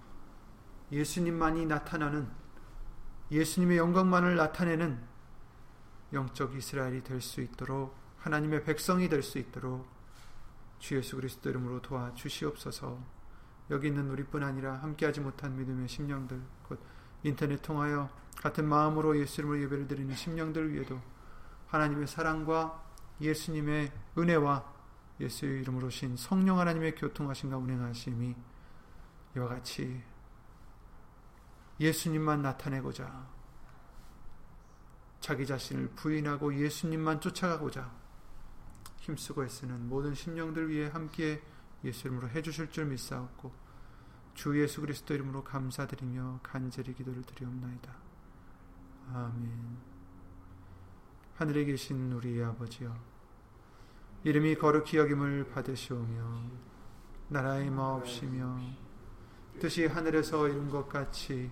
예수님만이 0.92 1.66
나타나는 1.68 2.41
예수님의 3.32 3.78
영광만을 3.78 4.36
나타내는 4.36 5.02
영적 6.12 6.54
이스라엘이 6.56 7.04
될 7.04 7.22
수 7.22 7.40
있도록 7.42 7.96
하나님의 8.20 8.64
백성이 8.64 9.08
될 9.08 9.24
수 9.24 9.40
있도록 9.40 9.88
주 10.80 10.98
예수 10.98 11.16
그리스도 11.16 11.50
이름으로 11.50 11.82
도와 11.82 12.14
주시옵소서. 12.14 13.00
여기 13.70 13.88
있는 13.88 14.10
우리뿐 14.10 14.44
아니라 14.44 14.76
함께하지 14.76 15.22
못한 15.22 15.56
믿음의 15.56 15.88
심령들 15.88 16.42
곧 16.64 16.80
인터넷 17.24 17.62
통하여 17.62 18.10
같은 18.42 18.68
마음으로 18.68 19.18
예수 19.18 19.42
이름으로 19.42 19.62
예배를 19.62 19.88
드리는 19.88 20.14
심령들 20.14 20.74
위에도 20.74 21.00
하나님의 21.68 22.08
사랑과 22.08 22.84
예수님의 23.22 23.92
은혜와 24.18 24.66
예수 25.22 25.46
이름으로 25.46 25.90
신 25.90 26.18
성령 26.18 26.60
하나님의 26.60 26.96
교통하신가 26.96 27.56
운행하심이 27.58 28.36
이와 29.38 29.48
같이 29.48 30.04
예수님만 31.80 32.42
나타내고자 32.42 33.30
자기 35.20 35.46
자신을 35.46 35.90
부인하고 35.96 36.56
예수님만 36.56 37.22
쫓아가고자 37.22 37.92
힘쓰고 38.98 39.46
애쓰는 39.46 39.88
모든 39.88 40.14
심령들 40.14 40.70
위해 40.70 40.90
함께 40.90 41.42
예수 41.84 42.08
이름으로 42.08 42.30
해주실 42.30 42.72
줄 42.72 42.86
믿사옵고 42.86 43.52
주 44.34 44.60
예수 44.62 44.82
그리스도 44.82 45.14
이름으로 45.14 45.44
감사드리며 45.44 46.40
간절히 46.44 46.94
기도를 46.94 47.24
드리옵나이다. 47.24 47.94
아멘 49.14 49.78
하늘에 51.36 51.66
계신 51.66 52.12
우리 52.14 52.42
아버지여 52.42 52.96
이름이 54.24 54.56
거룩히 54.56 54.98
여김을 54.98 55.50
받으시오며 55.50 56.44
나라의 57.30 57.70
마옵시며 57.72 58.60
뜻이 59.60 59.88
하늘에서 59.88 60.48
이룬 60.48 60.70
것 60.70 60.88
같이 60.88 61.52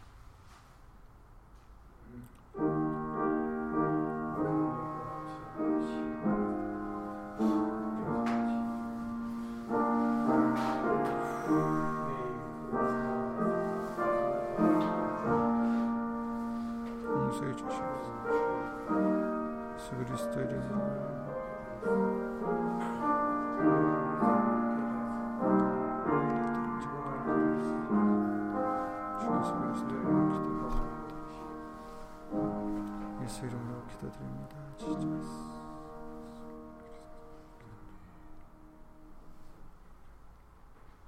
예수 33.23 33.45
이름으로 33.45 33.85
기도드립니다. 33.87 34.60